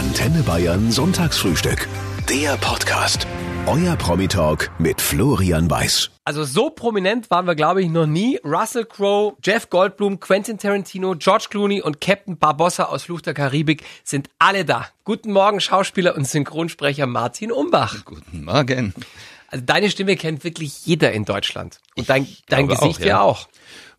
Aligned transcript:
Antenne 0.00 0.42
Bayern 0.42 0.90
Sonntagsfrühstück. 0.90 1.86
Der 2.26 2.56
Podcast. 2.56 3.26
Euer 3.66 3.96
Promi-Talk 3.96 4.70
mit 4.78 4.98
Florian 4.98 5.70
Weiß. 5.70 6.10
Also 6.24 6.44
so 6.44 6.70
prominent 6.70 7.30
waren 7.30 7.46
wir, 7.46 7.54
glaube 7.54 7.82
ich, 7.82 7.90
noch 7.90 8.06
nie. 8.06 8.40
Russell 8.42 8.86
Crowe, 8.86 9.36
Jeff 9.44 9.68
Goldblum, 9.68 10.18
Quentin 10.18 10.56
Tarantino, 10.56 11.16
George 11.18 11.48
Clooney 11.50 11.82
und 11.82 12.00
Captain 12.00 12.38
Barbossa 12.38 12.84
aus 12.84 13.02
Fluch 13.02 13.20
der 13.20 13.34
Karibik 13.34 13.84
sind 14.02 14.30
alle 14.38 14.64
da. 14.64 14.86
Guten 15.04 15.34
Morgen, 15.34 15.60
Schauspieler 15.60 16.16
und 16.16 16.26
Synchronsprecher 16.26 17.06
Martin 17.06 17.52
Umbach. 17.52 18.02
Guten 18.06 18.44
Morgen. 18.44 18.94
Also 19.48 19.66
deine 19.66 19.90
Stimme 19.90 20.16
kennt 20.16 20.44
wirklich 20.44 20.86
jeder 20.86 21.12
in 21.12 21.26
Deutschland. 21.26 21.78
Und 21.94 22.08
dein, 22.08 22.26
dein 22.48 22.68
Gesicht 22.68 23.00
auch, 23.00 23.04
ja 23.04 23.06
ja. 23.06 23.20
auch. 23.20 23.48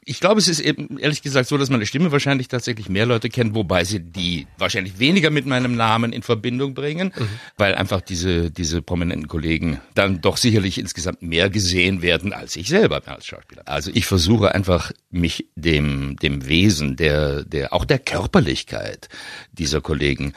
Ich 0.04 0.20
glaube, 0.20 0.40
es 0.40 0.48
ist 0.48 0.60
eben 0.60 0.98
ehrlich 0.98 1.22
gesagt 1.22 1.48
so, 1.48 1.58
dass 1.58 1.70
meine 1.70 1.86
Stimme 1.86 2.12
wahrscheinlich 2.12 2.48
tatsächlich 2.48 2.90
mehr 2.90 3.06
Leute 3.06 3.30
kennen, 3.30 3.54
wobei 3.54 3.84
sie 3.84 4.00
die 4.00 4.48
wahrscheinlich 4.58 4.98
weniger 4.98 5.30
mit 5.30 5.46
meinem 5.46 5.76
Namen 5.76 6.12
in 6.12 6.24
Verbindung 6.24 6.74
bringen, 6.74 7.14
weil 7.58 7.76
einfach 7.76 8.02
diese, 8.02 8.50
diese 8.50 8.82
prominenten 8.82 9.28
Kollegen 9.28 9.80
dann 9.94 10.20
doch 10.20 10.38
sicherlich 10.38 10.80
insgesamt 10.80 11.22
mehr 11.22 11.52
gesehen 11.52 12.02
werden 12.02 12.34
als 12.34 12.56
ich 12.56 12.68
selber 12.68 13.04
als 13.06 13.28
Schauspieler. 13.28 13.62
Also 13.68 13.92
ich 13.94 14.08
versuche 14.08 14.56
einfach 14.56 14.92
mich 15.12 15.48
dem, 15.56 16.16
dem 16.16 16.48
Wesen 16.48 16.96
der, 16.96 17.44
der, 17.46 17.72
auch 17.72 17.86
der 17.86 18.00
Körperlichkeit 18.00 19.08
dieser 19.52 19.82
Kollegen 19.82 20.34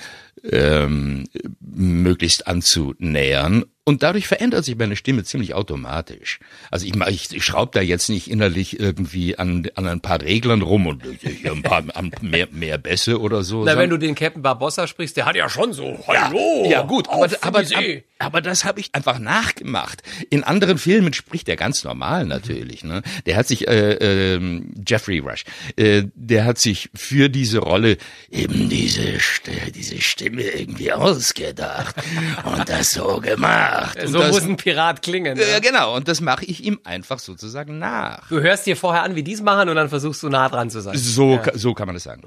ähm, 0.51 1.25
möglichst 1.61 2.47
anzunähern. 2.47 3.65
Und 3.87 4.03
dadurch 4.03 4.27
verändert 4.27 4.65
sich 4.65 4.77
meine 4.77 4.97
Stimme 4.97 5.25
ziemlich 5.25 5.53
automatisch. 5.53 6.39
Also 6.71 6.87
ich, 6.87 6.95
ich, 7.09 7.37
ich 7.37 7.45
schraube 7.45 7.73
da 7.75 7.83
jetzt 7.83 8.09
nicht 8.09 8.31
innerlich 8.31 8.81
irgendwie 8.81 9.37
an, 9.37 9.69
an 9.75 9.87
ein 9.87 10.01
paar 10.01 10.23
Reglern 10.23 10.63
rum 10.63 10.87
und 10.87 11.03
hier 11.21 11.53
ein 11.53 11.63
paar 11.63 11.85
an 11.95 12.11
mehr, 12.23 12.49
mehr 12.51 12.79
Bässe 12.79 13.21
oder 13.21 13.43
so. 13.43 13.63
Na, 13.63 13.77
wenn 13.77 13.91
du 13.91 13.99
den 13.99 14.15
Captain 14.15 14.41
Barbossa 14.41 14.87
sprichst, 14.87 15.19
der 15.19 15.27
hat 15.27 15.37
ja 15.37 15.51
schon 15.51 15.75
so, 15.75 16.03
hallo. 16.07 16.67
ja 16.67 16.81
gut, 16.81 17.09
auf 17.09 17.17
aber, 17.17 17.37
aber, 17.43 17.59
aber. 17.59 17.83
Aber 18.25 18.41
das 18.41 18.65
habe 18.65 18.81
ich 18.81 18.95
einfach 18.95 19.19
nachgemacht. 19.19 20.03
In 20.31 20.45
anderen 20.45 20.79
Filmen 20.79 21.13
spricht 21.13 21.49
er 21.49 21.57
ganz 21.57 21.85
normal 21.85 22.25
natürlich. 22.27 22.85
Ne? 22.85 23.03
Der 23.27 23.37
hat 23.37 23.47
sich, 23.47 23.69
äh, 23.69 24.35
ähm, 24.35 24.73
Jeffrey 24.87 25.19
Rush, 25.21 25.45
äh, 25.77 26.05
der 26.15 26.45
hat 26.45 26.59
sich 26.59 26.91
für 26.95 27.29
diese 27.29 27.59
Rolle 27.59 27.97
eben 28.31 28.69
diese, 28.69 29.03
St- 29.19 29.71
diese 29.73 30.01
Stimme 30.01 30.43
irgendwie 30.43 30.93
ausgedacht 30.93 31.97
und 32.45 32.69
das 32.69 32.93
so 32.93 33.21
gemacht. 33.21 33.99
So 34.07 34.19
das, 34.19 34.33
muss 34.33 34.43
ein 34.45 34.57
Pirat 34.57 35.03
klingen. 35.03 35.37
ja, 35.39 35.45
Ja. 35.47 35.59
genau, 35.61 35.97
und 35.97 36.09
das 36.09 36.21
mache 36.21 36.45
ich 36.45 36.63
ihm 36.65 36.79
einfach 36.85 37.19
sozusagen 37.19 37.79
nach. 37.79 38.29
Du 38.29 38.41
hörst 38.41 38.67
dir 38.67 38.77
vorher 38.77 39.03
an, 39.03 39.15
wie 39.17 39.23
die 39.23 39.33
es 39.33 39.43
machen 39.43 39.69
und 39.69 39.77
dann 39.77 39.89
versuchst 39.89 40.23
du 40.23 40.29
nah 40.29 40.49
dran 40.49 40.71
zu 40.71 40.81
sein. 40.81 40.97
So, 40.97 41.39
ka- 41.39 41.53
so 41.55 41.75
kann 41.75 41.87
man 41.87 41.95
das 41.95 42.05
sagen. 42.05 42.23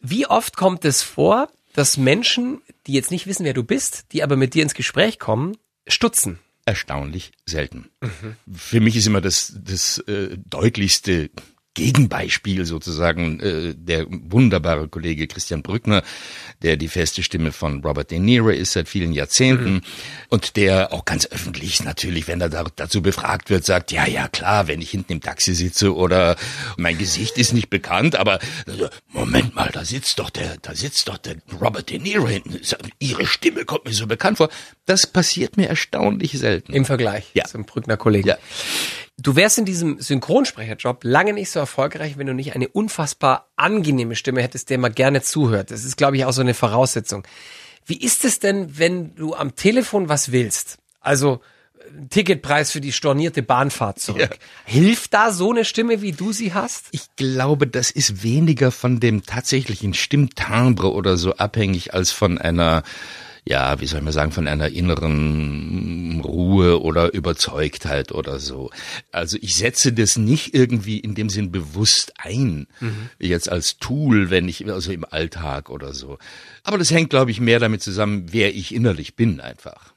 Wie 0.00 0.26
oft 0.26 0.56
kommt 0.56 0.84
es 0.84 1.02
vor, 1.02 1.48
dass 1.74 1.96
Menschen, 1.96 2.62
die 2.86 2.92
jetzt 2.92 3.10
nicht 3.10 3.26
wissen, 3.26 3.44
wer 3.44 3.54
du 3.54 3.64
bist, 3.64 4.12
die 4.12 4.22
aber 4.22 4.36
mit 4.36 4.54
dir 4.54 4.62
ins 4.62 4.74
Gespräch 4.74 5.18
kommen, 5.18 5.56
stutzen? 5.86 6.38
erstaunlich 6.64 7.32
selten. 7.46 7.88
Für 8.52 8.80
mich 8.80 8.96
ist 8.96 9.06
immer 9.06 9.20
das, 9.20 9.58
das 9.64 9.98
äh, 9.98 10.36
deutlichste 10.48 11.30
Gegenbeispiel 11.74 12.66
sozusagen 12.66 13.40
äh, 13.40 13.74
der 13.74 14.06
wunderbare 14.08 14.88
Kollege 14.88 15.26
Christian 15.26 15.62
Brückner, 15.62 16.02
der 16.62 16.76
die 16.76 16.88
feste 16.88 17.22
Stimme 17.22 17.50
von 17.52 17.82
Robert 17.82 18.10
De 18.10 18.18
Niro 18.18 18.50
ist 18.50 18.72
seit 18.72 18.88
vielen 18.88 19.12
Jahrzehnten 19.12 19.82
und 20.28 20.56
der 20.56 20.92
auch 20.92 21.04
ganz 21.04 21.26
öffentlich 21.26 21.82
natürlich, 21.82 22.28
wenn 22.28 22.40
er 22.40 22.50
da, 22.50 22.64
dazu 22.76 23.00
befragt 23.00 23.48
wird, 23.48 23.64
sagt, 23.64 23.90
ja, 23.90 24.06
ja, 24.06 24.28
klar, 24.28 24.68
wenn 24.68 24.82
ich 24.82 24.90
hinten 24.90 25.12
im 25.14 25.20
Taxi 25.20 25.54
sitze 25.54 25.94
oder 25.94 26.36
mein 26.76 26.98
Gesicht 26.98 27.38
ist 27.38 27.52
nicht 27.54 27.70
bekannt, 27.70 28.16
aber 28.16 28.34
äh, 28.66 28.88
Moment 29.08 29.54
mal, 29.54 29.70
da 29.72 29.84
sitzt 29.84 30.18
doch 30.18 30.30
der, 30.30 30.56
da 30.60 30.74
sitzt 30.74 31.08
doch 31.08 31.16
der 31.18 31.36
Robert 31.60 31.88
De 31.90 31.98
Niro 31.98 32.28
hinten. 32.28 32.60
Ihre 32.98 33.26
Stimme 33.26 33.64
kommt 33.64 33.86
mir 33.86 33.94
so 33.94 34.06
bekannt 34.06 34.36
vor. 34.38 34.50
Das 34.84 35.06
passiert 35.06 35.56
mir 35.56 35.68
erstaunlich 35.68 36.32
selten. 36.32 36.72
Im 36.72 36.84
Vergleich 36.84 37.24
Ja. 37.34 37.44
zum 37.44 37.64
Brückner 37.64 37.96
Kollegen. 37.96 38.28
Ja. 38.28 38.36
Du 39.22 39.36
wärst 39.36 39.56
in 39.58 39.64
diesem 39.64 40.00
Synchronsprecherjob 40.00 41.04
lange 41.04 41.32
nicht 41.32 41.50
so 41.50 41.60
erfolgreich, 41.60 42.18
wenn 42.18 42.26
du 42.26 42.34
nicht 42.34 42.56
eine 42.56 42.66
unfassbar 42.66 43.48
angenehme 43.54 44.16
Stimme 44.16 44.42
hättest, 44.42 44.68
der 44.68 44.78
man 44.78 44.94
gerne 44.94 45.22
zuhört. 45.22 45.70
Das 45.70 45.84
ist, 45.84 45.96
glaube 45.96 46.16
ich, 46.16 46.24
auch 46.24 46.32
so 46.32 46.40
eine 46.40 46.54
Voraussetzung. 46.54 47.22
Wie 47.86 47.96
ist 47.96 48.24
es 48.24 48.40
denn, 48.40 48.78
wenn 48.78 49.14
du 49.14 49.34
am 49.34 49.54
Telefon 49.54 50.08
was 50.08 50.32
willst? 50.32 50.78
Also 51.00 51.40
äh, 51.78 52.08
Ticketpreis 52.10 52.72
für 52.72 52.80
die 52.80 52.90
stornierte 52.90 53.44
Bahnfahrt 53.44 54.00
zurück. 54.00 54.38
Hilft 54.64 55.14
da 55.14 55.30
so 55.30 55.52
eine 55.52 55.64
Stimme, 55.64 56.02
wie 56.02 56.12
du 56.12 56.32
sie 56.32 56.52
hast? 56.52 56.86
Ich 56.90 57.14
glaube, 57.14 57.68
das 57.68 57.92
ist 57.92 58.24
weniger 58.24 58.72
von 58.72 58.98
dem 58.98 59.24
tatsächlichen 59.24 59.94
Stimmtimbre 59.94 60.92
oder 60.92 61.16
so 61.16 61.36
abhängig 61.36 61.94
als 61.94 62.10
von 62.10 62.38
einer, 62.38 62.82
ja, 63.44 63.80
wie 63.80 63.86
soll 63.86 63.98
ich 63.98 64.04
mal 64.04 64.12
sagen, 64.12 64.30
von 64.30 64.46
einer 64.46 64.68
inneren 64.68 66.20
Ruhe 66.24 66.80
oder 66.80 67.12
Überzeugtheit 67.12 68.12
oder 68.12 68.38
so. 68.38 68.70
Also 69.10 69.36
ich 69.40 69.56
setze 69.56 69.92
das 69.92 70.16
nicht 70.16 70.54
irgendwie 70.54 70.98
in 70.98 71.14
dem 71.14 71.28
Sinn 71.28 71.50
bewusst 71.50 72.12
ein, 72.18 72.68
jetzt 73.18 73.50
als 73.50 73.78
Tool, 73.78 74.30
wenn 74.30 74.48
ich, 74.48 74.70
also 74.70 74.92
im 74.92 75.04
Alltag 75.04 75.70
oder 75.70 75.92
so. 75.92 76.18
Aber 76.62 76.78
das 76.78 76.92
hängt, 76.92 77.10
glaube 77.10 77.32
ich, 77.32 77.40
mehr 77.40 77.58
damit 77.58 77.82
zusammen, 77.82 78.26
wer 78.30 78.54
ich 78.54 78.74
innerlich 78.74 79.16
bin 79.16 79.40
einfach. 79.40 79.92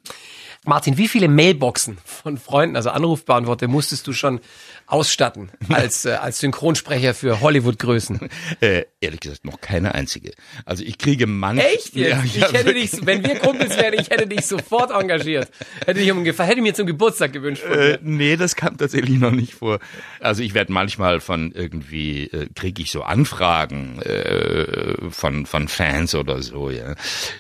Martin, 0.66 0.98
wie 0.98 1.08
viele 1.08 1.28
Mailboxen 1.28 1.98
von 2.04 2.38
Freunden, 2.38 2.76
also 2.76 2.90
Anrufbeantworter, 2.90 3.68
musstest 3.68 4.08
du 4.08 4.14
schon 4.14 4.40
ausstatten 4.88 5.52
als, 5.70 6.06
äh, 6.06 6.12
als 6.12 6.40
Synchronsprecher 6.40 7.14
für 7.14 7.42
Hollywood-Größen? 7.42 8.30
Äh, 8.62 8.86
ehrlich 9.02 9.20
gesagt, 9.20 9.44
noch 9.44 9.60
keine 9.60 9.96
einzige. 9.96 10.32
Also 10.66 10.84
ich 10.84 10.98
kriege 10.98 11.28
manchmal... 11.28 11.74
Echt 11.74 11.96
jetzt? 11.96 12.24
ich 12.26 12.42
hätte 12.42 12.74
dich, 12.74 12.92
wenn 13.06 13.24
wir 13.24 13.36
Kumpels 13.40 13.76
wären, 13.76 13.94
ich 13.94 14.10
hätte 14.10 14.28
dich 14.28 14.46
sofort 14.46 14.92
engagiert. 14.92 15.50
Hätte 15.86 16.00
dich 16.00 16.12
um, 16.12 16.24
hätte 16.24 16.62
mir 16.62 16.74
zum 16.74 16.86
Geburtstag 16.86 17.34
gewünscht. 17.34 17.64
Äh, 17.64 18.00
nee, 18.02 18.38
das 18.38 18.56
kam 18.56 18.78
tatsächlich 18.78 19.20
noch 19.20 19.32
nicht 19.32 19.56
vor. 19.56 19.80
Also 20.20 20.42
ich 20.42 20.54
werde 20.54 20.72
manchmal 20.72 21.20
von 21.20 21.52
irgendwie, 21.52 22.26
äh, 22.26 22.48
kriege 22.56 22.82
ich 22.82 22.92
so 22.92 23.04
Anfragen 23.04 24.00
äh, 24.02 25.10
von, 25.10 25.46
von 25.46 25.68
Fans 25.68 26.16
oder 26.16 26.42
so, 26.42 26.70
ja. 26.70 26.96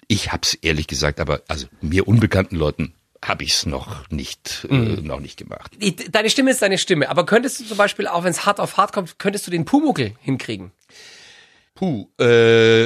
Ich 0.08 0.32
hab's 0.32 0.56
ehrlich 0.62 0.88
gesagt, 0.88 1.20
aber 1.20 1.42
also 1.48 1.68
mir 1.82 2.08
unbekannten 2.08 2.56
Leuten 2.56 2.94
habe 3.24 3.44
ich's 3.44 3.66
noch 3.66 4.10
nicht, 4.10 4.68
äh, 4.70 4.74
noch 4.76 5.20
nicht 5.20 5.38
gemacht. 5.38 5.72
Deine 6.12 6.30
Stimme 6.30 6.52
ist 6.52 6.62
deine 6.62 6.78
Stimme, 6.78 7.10
aber 7.10 7.26
könntest 7.26 7.60
du 7.60 7.66
zum 7.66 7.78
Beispiel, 7.78 8.08
auch 8.08 8.24
wenn 8.24 8.32
es 8.32 8.46
hart 8.46 8.60
auf 8.60 8.78
hart 8.78 8.94
kommt, 8.94 9.20
könntest 9.20 9.48
du 9.48 9.52
den 9.52 9.66
Pumuckel 9.66 10.14
hinkriegen? 10.22 10.72
Puh, 11.74 12.08
äh, 12.20 12.86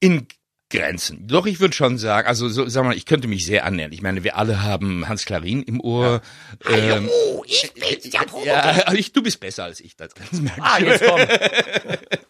in 0.00 0.26
Grenzen. 0.68 1.28
Doch, 1.28 1.46
ich 1.46 1.60
würde 1.60 1.74
schon 1.74 1.96
sagen, 1.96 2.26
also 2.26 2.48
so, 2.48 2.68
sag 2.68 2.84
mal, 2.84 2.96
ich 2.96 3.06
könnte 3.06 3.28
mich 3.28 3.46
sehr 3.46 3.64
annähern. 3.64 3.92
Ich 3.92 4.02
meine, 4.02 4.24
wir 4.24 4.36
alle 4.36 4.64
haben 4.64 5.08
Hans 5.08 5.24
Klarin 5.24 5.62
im 5.62 5.80
Ohr. 5.80 6.22
Ähm, 6.68 7.08
Oh, 7.08 7.44
ich 7.46 7.72
bin's, 7.72 8.10
der 8.10 8.18
Pumuckel. 8.20 8.48
ja, 8.48 8.60
also 8.84 8.98
ich, 8.98 9.12
du 9.12 9.22
bist 9.22 9.38
besser 9.38 9.62
als 9.64 9.78
ich, 9.78 9.94
das, 9.96 10.10
das 10.14 10.40
merke 10.40 10.58
ich. 10.60 10.66
Ah, 10.66 10.78
jetzt 10.80 11.04
komm. 11.04 11.20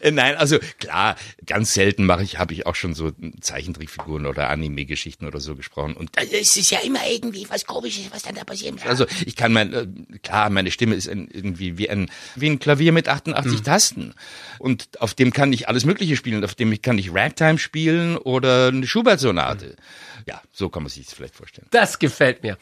Äh, 0.00 0.10
Nein, 0.10 0.36
also 0.36 0.58
klar, 0.78 1.16
ganz 1.46 1.74
selten 1.74 2.06
mache 2.06 2.22
ich, 2.22 2.38
habe 2.38 2.54
ich 2.54 2.66
auch 2.66 2.74
schon 2.74 2.94
so 2.94 3.12
Zeichentrickfiguren 3.40 4.26
oder 4.26 4.50
Anime-Geschichten 4.50 5.26
oder 5.26 5.40
so 5.40 5.56
gesprochen. 5.56 5.94
Und 5.94 6.10
ist 6.20 6.56
es 6.56 6.70
ja 6.70 6.80
immer 6.80 7.00
irgendwie 7.08 7.46
was 7.48 7.64
Komisches, 7.64 8.10
was 8.10 8.22
dann 8.22 8.34
da 8.34 8.44
passiert. 8.44 8.84
Also 8.86 9.06
ich 9.24 9.36
kann 9.36 9.52
mein, 9.52 9.72
äh, 9.72 9.86
klar, 10.22 10.50
meine 10.50 10.70
Stimme 10.70 10.94
ist 10.94 11.08
ein, 11.08 11.28
irgendwie 11.30 11.78
wie 11.78 11.88
ein, 11.90 12.10
wie 12.36 12.48
ein 12.48 12.58
Klavier 12.58 12.92
mit 12.92 13.08
88 13.08 13.62
Tasten. 13.62 14.14
Und 14.58 15.00
auf 15.00 15.14
dem 15.14 15.32
kann 15.32 15.52
ich 15.52 15.68
alles 15.68 15.84
Mögliche 15.84 16.16
spielen. 16.16 16.44
Auf 16.44 16.54
dem 16.54 16.80
kann 16.82 16.98
ich 16.98 17.14
Ragtime 17.14 17.58
spielen 17.58 18.16
oder 18.16 18.68
eine 18.68 18.86
Schubert-Sonate. 18.86 19.76
Ja, 20.26 20.40
so 20.52 20.68
kann 20.68 20.82
man 20.82 20.90
sich 20.90 21.06
das 21.06 21.14
vielleicht 21.14 21.34
vorstellen. 21.34 21.66
Das 21.70 21.98
gefällt 21.98 22.42
mir. 22.42 22.58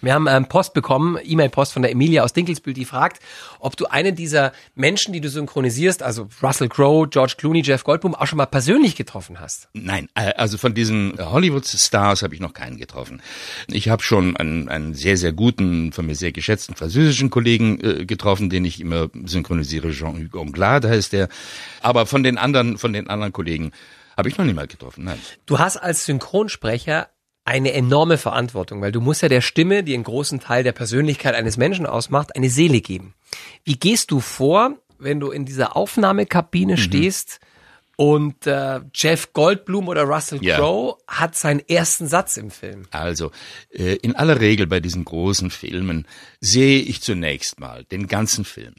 Wir 0.00 0.14
haben 0.14 0.26
ähm, 0.26 0.46
Post 0.46 0.74
bekommen, 0.74 1.18
E-Mail-Post 1.22 1.72
von 1.72 1.82
der 1.82 1.90
Emilia 1.90 2.22
aus 2.24 2.32
Dinkelsbühl, 2.32 2.74
die 2.74 2.84
fragt, 2.84 3.22
ob 3.58 3.76
du 3.76 3.86
einen 3.86 4.14
dieser 4.14 4.52
Menschen, 4.74 5.12
die 5.12 5.20
du 5.20 5.28
synchronisierst, 5.28 6.02
also 6.02 6.28
Russell 6.42 6.68
Crowe, 6.68 7.08
George 7.08 7.34
Clooney, 7.36 7.62
Jeff 7.62 7.84
Goldblum, 7.84 8.14
auch 8.14 8.26
schon 8.26 8.38
mal 8.38 8.46
persönlich 8.46 8.96
getroffen 8.96 9.40
hast. 9.40 9.68
Nein, 9.74 10.08
äh, 10.14 10.32
also 10.34 10.58
von 10.58 10.74
diesen 10.74 11.14
Hollywood-Stars 11.18 12.22
habe 12.22 12.34
ich 12.34 12.40
noch 12.40 12.54
keinen 12.54 12.78
getroffen. 12.78 13.22
Ich 13.68 13.88
habe 13.88 14.02
schon 14.02 14.36
einen, 14.36 14.68
einen 14.68 14.94
sehr, 14.94 15.16
sehr 15.16 15.32
guten, 15.32 15.92
von 15.92 16.06
mir 16.06 16.14
sehr 16.14 16.32
geschätzten 16.32 16.74
französischen 16.74 17.30
Kollegen 17.30 17.80
äh, 17.80 18.06
getroffen, 18.06 18.50
den 18.50 18.64
ich 18.64 18.80
immer 18.80 19.08
synchronisiere, 19.24 19.90
Jean-Hugues 19.90 20.40
Anglade 20.40 20.88
heißt 20.88 21.12
der. 21.12 21.28
Aber 21.82 22.06
von 22.06 22.22
den 22.22 22.38
anderen, 22.38 22.78
von 22.78 22.92
den 22.92 23.08
anderen 23.08 23.32
Kollegen 23.32 23.72
habe 24.16 24.28
ich 24.28 24.36
noch 24.36 24.44
niemand 24.44 24.70
getroffen, 24.70 25.04
nein. 25.04 25.18
Du 25.46 25.58
hast 25.58 25.76
als 25.76 26.04
Synchronsprecher 26.04 27.08
eine 27.50 27.72
enorme 27.72 28.16
Verantwortung, 28.16 28.80
weil 28.80 28.92
du 28.92 29.00
musst 29.00 29.22
ja 29.22 29.28
der 29.28 29.40
Stimme, 29.40 29.82
die 29.82 29.94
einen 29.94 30.04
großen 30.04 30.38
Teil 30.38 30.62
der 30.62 30.72
Persönlichkeit 30.72 31.34
eines 31.34 31.56
Menschen 31.56 31.84
ausmacht, 31.84 32.36
eine 32.36 32.48
Seele 32.48 32.80
geben. 32.80 33.14
Wie 33.64 33.74
gehst 33.76 34.12
du 34.12 34.20
vor, 34.20 34.76
wenn 35.00 35.18
du 35.18 35.30
in 35.32 35.46
dieser 35.46 35.76
Aufnahmekabine 35.76 36.76
stehst 36.76 37.40
und 37.96 38.46
äh, 38.46 38.80
Jeff 38.94 39.32
Goldblum 39.32 39.88
oder 39.88 40.04
Russell 40.04 40.38
Ja. 40.42 40.56
Crowe 40.56 40.96
hat 41.08 41.34
seinen 41.34 41.60
ersten 41.68 42.06
Satz 42.06 42.36
im 42.36 42.52
Film? 42.52 42.86
Also, 42.92 43.32
äh, 43.70 43.96
in 43.96 44.14
aller 44.14 44.40
Regel 44.40 44.66
bei 44.68 44.78
diesen 44.78 45.04
großen 45.04 45.50
Filmen 45.50 46.06
sehe 46.40 46.80
ich 46.80 47.02
zunächst 47.02 47.58
mal 47.58 47.84
den 47.84 48.06
ganzen 48.06 48.44
Film. 48.44 48.74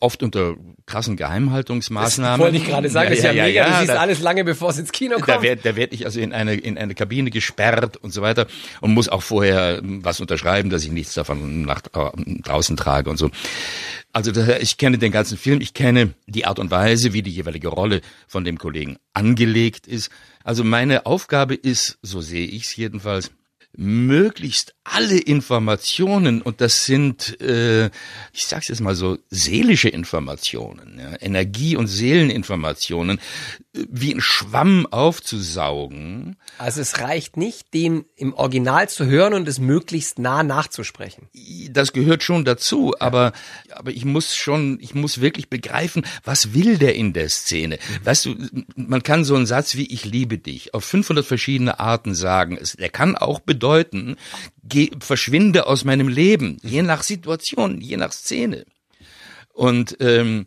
Oft 0.00 0.22
unter 0.22 0.56
krassen 0.86 1.16
Geheimhaltungsmaßnahmen. 1.16 2.40
Das 2.40 2.44
wollte 2.44 2.56
ich 2.56 2.64
gerade 2.70 2.88
sagen, 2.88 3.04
ja, 3.04 3.10
das 3.10 3.18
ist 3.18 3.24
ja, 3.24 3.32
ja, 3.32 3.44
mega, 3.44 3.60
ja, 3.66 3.70
du 3.70 3.76
siehst 3.78 3.90
da- 3.90 4.00
alles 4.00 4.20
lange 4.20 4.44
bevor 4.44 4.70
es 4.70 4.78
ins 4.78 4.92
Kino 4.92 5.16
kommt. 5.16 5.28
da 5.28 5.42
werde 5.42 5.76
werd 5.76 5.92
ich 5.92 6.04
also 6.06 6.20
in 6.20 6.32
eine, 6.32 6.54
in 6.54 6.78
eine 6.78 6.94
Kabine 6.94 7.30
gesperrt 7.30 7.96
und 7.98 8.12
so 8.12 8.22
weiter 8.22 8.46
und 8.80 8.92
muss 8.92 9.08
auch 9.08 9.22
vorher 9.22 9.78
ähm, 9.78 10.04
was 10.04 10.20
unterschreiben, 10.20 10.70
dass 10.70 10.84
ich 10.84 10.90
nichts 10.90 11.14
davon 11.14 11.62
nach 11.62 11.82
äh, 11.94 12.10
draußen 12.42 12.76
trage 12.76 13.10
und 13.10 13.18
so. 13.18 13.30
Also 14.12 14.32
ich 14.60 14.76
kenne 14.76 14.98
den 14.98 15.12
ganzen 15.12 15.38
Film, 15.38 15.60
ich 15.60 15.72
kenne 15.74 16.14
die 16.26 16.44
Art 16.44 16.58
und 16.58 16.70
Weise, 16.72 17.12
wie 17.12 17.22
die 17.22 17.30
jeweilige 17.30 17.68
Rolle 17.68 18.00
von 18.26 18.44
dem 18.44 18.58
Kollegen 18.58 18.96
angelegt 19.12 19.86
ist. 19.86 20.10
Also 20.42 20.64
meine 20.64 21.06
Aufgabe 21.06 21.54
ist, 21.54 21.98
so 22.02 22.20
sehe 22.20 22.46
ich 22.46 22.64
es 22.64 22.74
jedenfalls, 22.74 23.30
möglichst 23.76 24.74
alle 24.84 25.18
Informationen, 25.18 26.42
und 26.42 26.60
das 26.60 26.84
sind, 26.84 27.40
äh, 27.40 27.86
ich 28.32 28.46
sag's 28.46 28.68
jetzt 28.68 28.80
mal 28.80 28.94
so, 28.94 29.18
seelische 29.30 29.88
Informationen, 29.88 30.98
ja, 30.98 31.16
Energie- 31.20 31.76
und 31.76 31.86
Seeleninformationen, 31.86 33.20
wie 33.72 34.12
ein 34.12 34.20
Schwamm 34.20 34.86
aufzusaugen. 34.86 36.36
Also 36.58 36.80
es 36.80 36.98
reicht 36.98 37.36
nicht, 37.36 37.72
den 37.72 38.04
im 38.16 38.34
Original 38.34 38.88
zu 38.88 39.06
hören 39.06 39.32
und 39.32 39.46
es 39.46 39.60
möglichst 39.60 40.18
nah 40.18 40.42
nachzusprechen. 40.42 41.28
Das 41.70 41.92
gehört 41.92 42.24
schon 42.24 42.44
dazu, 42.44 42.94
aber, 42.98 43.32
aber 43.70 43.92
ich 43.92 44.04
muss 44.04 44.34
schon, 44.34 44.78
ich 44.80 44.94
muss 44.94 45.20
wirklich 45.20 45.48
begreifen, 45.48 46.04
was 46.24 46.52
will 46.52 46.78
der 46.78 46.96
in 46.96 47.12
der 47.12 47.28
Szene? 47.28 47.78
Weißt 48.02 48.26
du, 48.26 48.36
man 48.74 49.04
kann 49.04 49.24
so 49.24 49.36
einen 49.36 49.46
Satz 49.46 49.76
wie 49.76 49.86
ich 49.86 50.04
liebe 50.04 50.38
dich 50.38 50.74
auf 50.74 50.84
500 50.84 51.24
verschiedene 51.24 51.78
Arten 51.78 52.14
sagen. 52.14 52.58
Es, 52.60 52.72
der 52.72 52.90
kann 52.90 53.16
auch 53.16 53.38
bedeuten, 53.38 54.16
geh, 54.64 54.90
verschwinde 54.98 55.66
aus 55.66 55.84
meinem 55.84 56.08
Leben, 56.08 56.56
je 56.62 56.82
nach 56.82 57.04
Situation, 57.04 57.80
je 57.80 57.96
nach 57.96 58.12
Szene. 58.12 58.66
Und 59.52 59.96
ähm, 60.00 60.46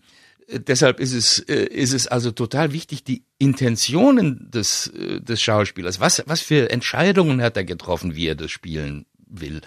deshalb 0.49 0.99
ist 0.99 1.13
es, 1.13 1.39
äh, 1.39 1.65
ist 1.65 1.93
es 1.93 2.07
also 2.07 2.31
total 2.31 2.73
wichtig, 2.73 3.03
die 3.03 3.23
Intentionen 3.37 4.49
des, 4.51 4.87
äh, 4.87 5.21
des 5.21 5.41
Schauspielers, 5.41 5.99
was, 5.99 6.23
was 6.25 6.41
für 6.41 6.69
Entscheidungen 6.69 7.41
hat 7.41 7.57
er 7.57 7.63
getroffen, 7.63 8.15
wie 8.15 8.27
er 8.27 8.35
das 8.35 8.51
spielen 8.51 9.05
will, 9.27 9.61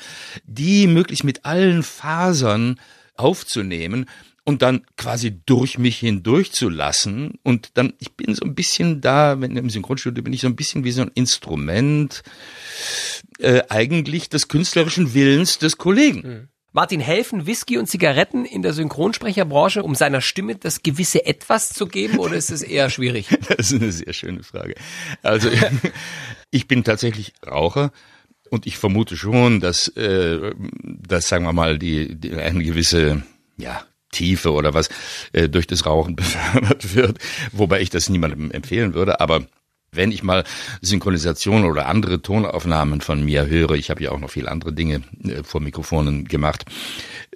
die 0.45 0.87
möglichst 0.87 1.25
mit 1.25 1.45
allen 1.45 1.83
Fasern 1.83 2.79
aufzunehmen 3.15 4.07
und 4.45 4.63
dann 4.63 4.87
quasi 4.97 5.41
durch 5.45 5.77
mich 5.77 5.99
hindurch 5.99 6.53
zu 6.53 6.69
lassen. 6.69 7.39
Und 7.43 7.71
dann, 7.75 7.95
ich 7.99 8.13
bin 8.13 8.35
so 8.35 8.45
ein 8.45 8.55
bisschen 8.55 9.01
da, 9.01 9.41
wenn 9.41 9.57
im 9.57 9.71
Synchronstudio 9.71 10.23
bin 10.23 10.33
ich 10.33 10.41
so 10.41 10.47
ein 10.47 10.55
bisschen 10.55 10.85
wie 10.85 10.93
so 10.93 11.03
ein 11.03 11.11
Instrument 11.15 12.23
äh, 13.41 13.63
eigentlich 13.69 14.29
des 14.29 14.47
künstlerischen 14.47 15.15
Willens 15.15 15.59
des 15.59 15.79
Kollegen. 15.79 16.49
Martin, 16.77 17.01
helfen 17.01 17.47
Whisky 17.47 17.79
und 17.79 17.87
Zigaretten 17.87 18.45
in 18.45 18.61
der 18.61 18.75
Synchronsprecherbranche, 18.75 19.83
um 19.83 19.95
seiner 19.95 20.21
Stimme 20.21 20.57
das 20.57 20.83
gewisse 20.83 21.25
Etwas 21.25 21.71
zu 21.71 21.87
geben, 21.87 22.19
oder 22.19 22.35
ist 22.35 22.51
es 22.51 22.61
eher 22.61 22.91
schwierig? 22.91 23.29
Das 23.49 23.73
ist 23.73 23.81
eine 23.81 23.91
sehr 23.91 24.13
schöne 24.13 24.43
Frage. 24.43 24.75
Also 25.23 25.49
ich 26.51 26.69
bin 26.69 26.85
tatsächlich 26.85 27.33
Raucher 27.47 27.93
und 28.51 28.67
ich 28.67 28.77
vermute 28.77 29.17
schon, 29.17 29.61
dass, 29.61 29.89
äh, 29.97 30.53
dass 30.83 31.29
sagen 31.29 31.47
wir 31.47 31.55
mal, 31.55 31.79
die, 31.79 32.15
die 32.15 32.35
eine 32.35 32.63
gewisse 32.63 33.23
ja, 33.57 33.83
Tiefe 34.13 34.53
oder 34.53 34.75
was 34.75 34.91
äh, 35.33 35.49
durch 35.49 35.67
das 35.67 35.87
Rauchen 35.87 36.15
befördert 36.17 36.95
wird, 36.95 37.19
wobei 37.53 37.81
ich 37.81 37.89
das 37.89 38.11
niemandem 38.11 38.51
empfehlen 38.51 38.93
würde, 38.93 39.21
aber 39.21 39.47
wenn 39.97 40.13
ich 40.13 40.23
mal 40.23 40.45
Synchronisation 40.81 41.65
oder 41.65 41.87
andere 41.87 42.23
Tonaufnahmen 42.23 43.01
von 43.01 43.25
mir 43.25 43.47
höre, 43.47 43.73
ich 43.73 43.91
habe 43.91 44.03
ja 44.03 44.13
auch 44.13 44.21
noch 44.21 44.31
viele 44.31 44.51
andere 44.51 44.73
Dinge 44.73 45.03
äh, 45.25 45.43
vor 45.43 45.61
Mikrofonen 45.61 46.27
gemacht, 46.27 46.65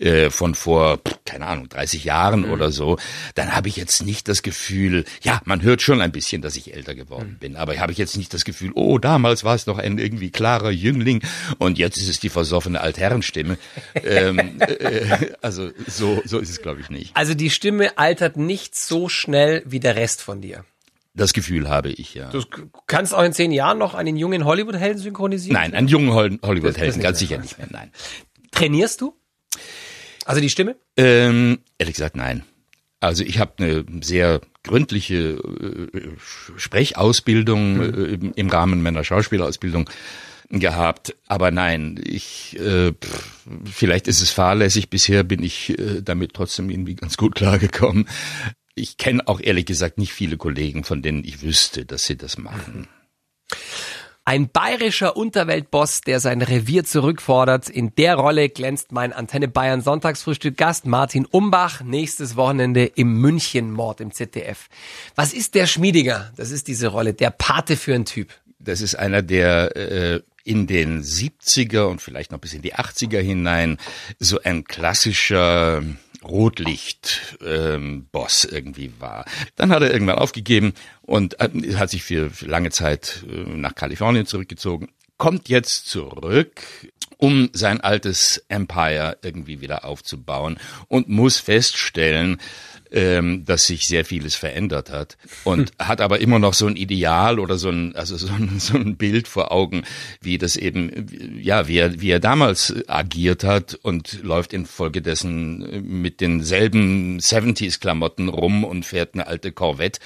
äh, 0.00 0.30
von 0.30 0.54
vor, 0.54 1.00
keine 1.24 1.46
Ahnung, 1.46 1.68
30 1.68 2.04
Jahren 2.04 2.50
oder 2.50 2.70
so, 2.72 2.98
dann 3.34 3.54
habe 3.54 3.68
ich 3.68 3.76
jetzt 3.76 4.02
nicht 4.02 4.28
das 4.28 4.42
Gefühl, 4.42 5.04
ja, 5.22 5.40
man 5.44 5.62
hört 5.62 5.82
schon 5.82 6.00
ein 6.00 6.12
bisschen, 6.12 6.42
dass 6.42 6.56
ich 6.56 6.74
älter 6.74 6.94
geworden 6.94 7.36
bin, 7.38 7.56
aber 7.56 7.76
habe 7.78 7.92
ich 7.92 7.98
jetzt 7.98 8.16
nicht 8.16 8.32
das 8.32 8.44
Gefühl, 8.44 8.72
oh, 8.74 8.98
damals 8.98 9.44
war 9.44 9.54
es 9.54 9.66
noch 9.66 9.78
ein 9.78 9.98
irgendwie 9.98 10.30
klarer 10.30 10.70
Jüngling 10.70 11.22
und 11.58 11.78
jetzt 11.78 11.96
ist 11.98 12.08
es 12.08 12.20
die 12.20 12.28
versoffene 12.28 12.80
Altherrenstimme. 12.80 13.58
ähm, 13.94 14.60
äh, 14.60 15.32
also 15.40 15.70
so, 15.86 16.22
so 16.24 16.38
ist 16.38 16.50
es, 16.50 16.62
glaube 16.62 16.80
ich, 16.80 16.90
nicht. 16.90 17.16
Also 17.16 17.34
die 17.34 17.50
Stimme 17.50 17.98
altert 17.98 18.36
nicht 18.36 18.74
so 18.74 19.08
schnell 19.08 19.62
wie 19.66 19.80
der 19.80 19.96
Rest 19.96 20.22
von 20.22 20.40
dir. 20.40 20.64
Das 21.14 21.32
Gefühl 21.32 21.68
habe 21.68 21.90
ich, 21.90 22.14
ja. 22.14 22.30
Du 22.30 22.40
kannst 22.86 23.14
auch 23.14 23.22
in 23.24 23.32
zehn 23.32 23.50
Jahren 23.52 23.78
noch 23.78 23.94
einen 23.94 24.16
jungen 24.16 24.44
Hollywood-Helden 24.44 24.98
synchronisieren? 25.02 25.54
Nein, 25.60 25.74
einen 25.74 25.88
jungen 25.88 26.12
Hollywood-Helden, 26.42 27.02
ganz 27.02 27.18
sicher 27.18 27.38
nicht 27.38 27.58
mehr, 27.58 27.66
nein. 27.70 27.90
Trainierst 28.52 29.00
du? 29.00 29.14
Also 30.24 30.40
die 30.40 30.50
Stimme? 30.50 30.76
Ähm, 30.96 31.58
ehrlich 31.78 31.96
gesagt, 31.96 32.14
nein. 32.16 32.44
Also 33.00 33.24
ich 33.24 33.38
habe 33.38 33.52
eine 33.58 33.84
sehr 34.02 34.40
gründliche 34.62 35.30
äh, 35.30 36.10
Sprechausbildung 36.56 37.80
äh, 37.80 37.86
im- 38.14 38.32
im 38.34 38.48
Rahmen 38.50 38.82
meiner 38.82 39.04
Schauspielausbildung 39.04 39.88
gehabt, 40.50 41.14
aber 41.28 41.50
nein, 41.50 42.00
ich 42.04 42.58
äh, 42.58 42.92
pff, 42.92 43.46
vielleicht 43.72 44.08
ist 44.08 44.20
es 44.20 44.30
fahrlässig. 44.30 44.90
Bisher 44.90 45.22
bin 45.22 45.42
ich 45.42 45.78
äh, 45.78 46.02
damit 46.02 46.34
trotzdem 46.34 46.70
irgendwie 46.70 46.96
ganz 46.96 47.16
gut 47.16 47.34
klargekommen. 47.36 48.06
Ich 48.74 48.96
kenne 48.96 49.26
auch 49.26 49.40
ehrlich 49.40 49.66
gesagt 49.66 49.98
nicht 49.98 50.12
viele 50.12 50.36
Kollegen, 50.36 50.84
von 50.84 51.02
denen 51.02 51.24
ich 51.24 51.42
wüsste, 51.42 51.84
dass 51.84 52.04
sie 52.04 52.16
das 52.16 52.38
machen. 52.38 52.88
Ein 54.24 54.48
bayerischer 54.48 55.16
Unterweltboss, 55.16 56.02
der 56.02 56.20
sein 56.20 56.40
Revier 56.40 56.84
zurückfordert. 56.84 57.68
In 57.68 57.94
der 57.96 58.14
Rolle 58.14 58.48
glänzt 58.48 58.92
mein 58.92 59.12
Antenne 59.12 59.48
Bayern 59.48 59.80
Sonntagsfrühstück 59.80 60.56
Gast 60.56 60.86
Martin 60.86 61.26
Umbach 61.26 61.80
nächstes 61.80 62.36
Wochenende 62.36 62.84
im 62.84 63.14
München-Mord 63.20 64.00
im 64.00 64.12
ZDF. 64.12 64.68
Was 65.16 65.32
ist 65.32 65.54
der 65.54 65.66
Schmiediger? 65.66 66.32
Das 66.36 66.50
ist 66.50 66.68
diese 66.68 66.88
Rolle, 66.88 67.12
der 67.12 67.30
Pate 67.30 67.76
für 67.76 67.94
ein 67.94 68.04
Typ. 68.04 68.32
Das 68.60 68.82
ist 68.82 68.94
einer, 68.94 69.22
der 69.22 69.74
äh, 69.74 70.20
in 70.44 70.66
den 70.66 71.02
70er 71.02 71.84
und 71.84 72.00
vielleicht 72.00 72.30
noch 72.30 72.38
bis 72.38 72.52
in 72.52 72.62
die 72.62 72.74
80er 72.74 73.20
hinein 73.20 73.78
so 74.18 74.38
ein 74.42 74.64
klassischer 74.64 75.82
Rotlicht-Boss 76.30 78.44
irgendwie 78.44 78.92
war. 78.98 79.24
Dann 79.56 79.72
hat 79.72 79.82
er 79.82 79.92
irgendwann 79.92 80.18
aufgegeben 80.18 80.72
und 81.02 81.38
äh, 81.40 81.74
hat 81.76 81.90
sich 81.90 82.02
für, 82.02 82.30
für 82.30 82.46
lange 82.46 82.70
Zeit 82.70 83.24
äh, 83.28 83.44
nach 83.56 83.74
Kalifornien 83.74 84.24
zurückgezogen, 84.26 84.88
kommt 85.16 85.48
jetzt 85.48 85.86
zurück 85.86 86.62
um 87.20 87.50
sein 87.52 87.82
altes 87.82 88.42
Empire 88.48 89.18
irgendwie 89.22 89.60
wieder 89.60 89.84
aufzubauen 89.84 90.58
und 90.88 91.08
muss 91.08 91.38
feststellen, 91.38 92.40
ähm, 92.92 93.44
dass 93.44 93.64
sich 93.64 93.86
sehr 93.86 94.04
vieles 94.04 94.34
verändert 94.34 94.90
hat 94.90 95.16
und 95.44 95.72
hat 95.78 96.00
aber 96.00 96.20
immer 96.20 96.38
noch 96.38 96.54
so 96.54 96.66
ein 96.66 96.76
Ideal 96.76 97.38
oder 97.38 97.58
so 97.58 97.68
ein 97.70 97.94
also 97.96 98.16
so 98.16 98.32
ein, 98.32 98.58
so 98.58 98.76
ein 98.76 98.96
Bild 98.96 99.28
vor 99.28 99.52
Augen, 99.52 99.84
wie 100.20 100.38
das 100.38 100.56
eben 100.56 101.06
ja 101.40 101.68
wie 101.68 101.78
er 101.78 102.00
wie 102.00 102.10
er 102.10 102.20
damals 102.20 102.74
agiert 102.88 103.44
hat 103.44 103.74
und 103.74 104.22
läuft 104.22 104.52
infolgedessen 104.52 105.82
mit 106.00 106.20
denselben 106.20 107.18
70s 107.18 107.80
Klamotten 107.80 108.28
rum 108.28 108.64
und 108.64 108.84
fährt 108.84 109.14
eine 109.14 109.26
alte 109.26 109.52
Corvette. 109.52 110.00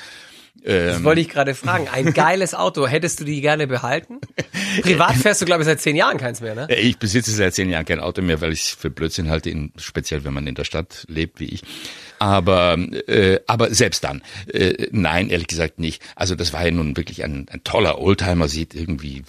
Das 0.63 1.05
wollte 1.05 1.21
ich 1.21 1.29
gerade 1.29 1.55
fragen. 1.55 1.89
Ein 1.89 2.13
geiles 2.15 2.55
Auto. 2.55 2.87
Hättest 2.87 3.21
du 3.21 3.25
die 3.25 3.41
gerne 3.41 3.67
behalten? 3.67 4.21
Privat 4.81 5.15
fährst 5.17 5.43
du, 5.43 5.45
glaube 5.45 5.63
ich, 5.63 5.67
seit 5.67 5.81
zehn 5.81 5.95
Jahren 5.95 6.17
keins 6.17 6.41
mehr, 6.41 6.55
ne? 6.55 6.75
Ich 6.75 6.99
besitze 6.99 7.33
seit 7.33 7.55
zehn 7.55 7.69
Jahren 7.69 7.85
kein 7.85 8.01
Auto 8.01 8.23
mehr, 8.23 8.41
weil 8.41 8.53
ich 8.53 8.61
es 8.61 8.69
für 8.71 8.89
Blödsinn 8.89 9.29
halte, 9.29 9.51
in, 9.51 9.73
speziell 9.77 10.25
wenn 10.25 10.33
man 10.33 10.47
in 10.47 10.55
der 10.55 10.65
Stadt 10.65 11.05
lebt 11.09 11.39
wie 11.41 11.47
ich. 11.47 11.63
Aber, 12.19 12.79
äh, 13.07 13.41
aber 13.47 13.75
selbst 13.75 14.05
dann, 14.05 14.23
äh, 14.53 14.89
nein, 14.91 15.29
ehrlich 15.29 15.49
gesagt 15.49 15.79
nicht. 15.79 16.03
Also 16.17 16.35
das 16.35 16.53
war 16.53 16.65
ja 16.65 16.71
nun 16.71 16.97
wirklich 16.97 17.25
ein, 17.25 17.47
ein 17.51 17.63
toller 17.65 18.01
Oldtimer, 18.01 18.49
sieht 18.49 18.75
irgendwie 18.75 19.23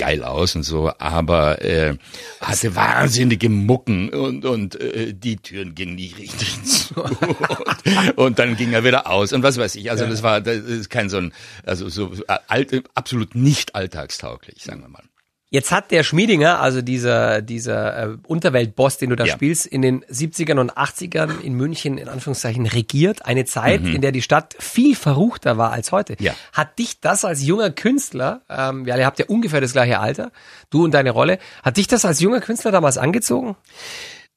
geil 0.00 0.24
aus 0.24 0.56
und 0.56 0.62
so, 0.62 0.90
aber 0.98 1.62
äh, 1.62 1.94
hatte 2.40 2.74
wahnsinnige 2.74 3.50
Mucken 3.50 4.08
und 4.08 4.46
und 4.46 4.80
äh, 4.80 5.12
die 5.12 5.36
Türen 5.36 5.74
gingen 5.74 5.94
nicht 5.94 6.18
richtig 6.18 6.62
zu 6.64 6.94
und, 6.94 8.16
und 8.16 8.38
dann 8.38 8.56
ging 8.56 8.72
er 8.72 8.82
wieder 8.82 9.10
aus 9.10 9.34
und 9.34 9.42
was 9.42 9.58
weiß 9.58 9.74
ich. 9.76 9.90
Also 9.90 10.06
das 10.06 10.22
war 10.22 10.40
das 10.40 10.56
ist 10.56 10.88
kein 10.88 11.10
so 11.10 11.18
ein 11.18 11.32
also 11.66 11.90
so 11.90 12.12
alt, 12.46 12.82
absolut 12.94 13.34
nicht 13.34 13.74
alltagstauglich, 13.74 14.64
sagen 14.64 14.80
wir 14.80 14.88
mal. 14.88 15.09
Jetzt 15.52 15.72
hat 15.72 15.90
der 15.90 16.04
Schmiedinger, 16.04 16.60
also 16.60 16.80
dieser, 16.80 17.42
dieser 17.42 17.96
äh, 18.12 18.16
Unterweltboss, 18.26 18.98
den 18.98 19.10
du 19.10 19.16
da 19.16 19.24
Ja. 19.24 19.32
spielst, 19.34 19.66
in 19.66 19.82
den 19.82 20.04
70ern 20.04 20.58
und 20.60 20.72
80ern 20.76 21.40
in 21.40 21.54
München 21.54 21.98
in 21.98 22.08
Anführungszeichen 22.08 22.66
regiert. 22.66 23.26
Eine 23.26 23.44
Zeit, 23.44 23.84
in 23.84 24.00
der 24.00 24.12
die 24.12 24.22
Stadt 24.22 24.54
viel 24.60 24.94
verruchter 24.94 25.58
war 25.58 25.72
als 25.72 25.90
heute. 25.90 26.14
Mhm. 26.20 26.24
Ja. 26.26 26.34
Hat 26.52 26.78
dich 26.78 27.00
das 27.00 27.24
als 27.24 27.44
junger 27.44 27.70
Künstler, 27.70 28.42
ähm, 28.48 28.86
ja, 28.86 28.96
ihr 28.96 29.04
habt 29.06 29.18
ja 29.18 29.26
ungefähr 29.26 29.60
das 29.60 29.72
gleiche 29.72 29.98
Alter, 29.98 30.30
du 30.70 30.84
und 30.84 30.94
deine 30.94 31.10
Rolle, 31.10 31.38
hat 31.64 31.76
dich 31.78 31.88
das 31.88 32.04
als 32.04 32.20
junger 32.20 32.40
Künstler 32.40 32.70
damals 32.70 32.96
angezogen? 32.96 33.56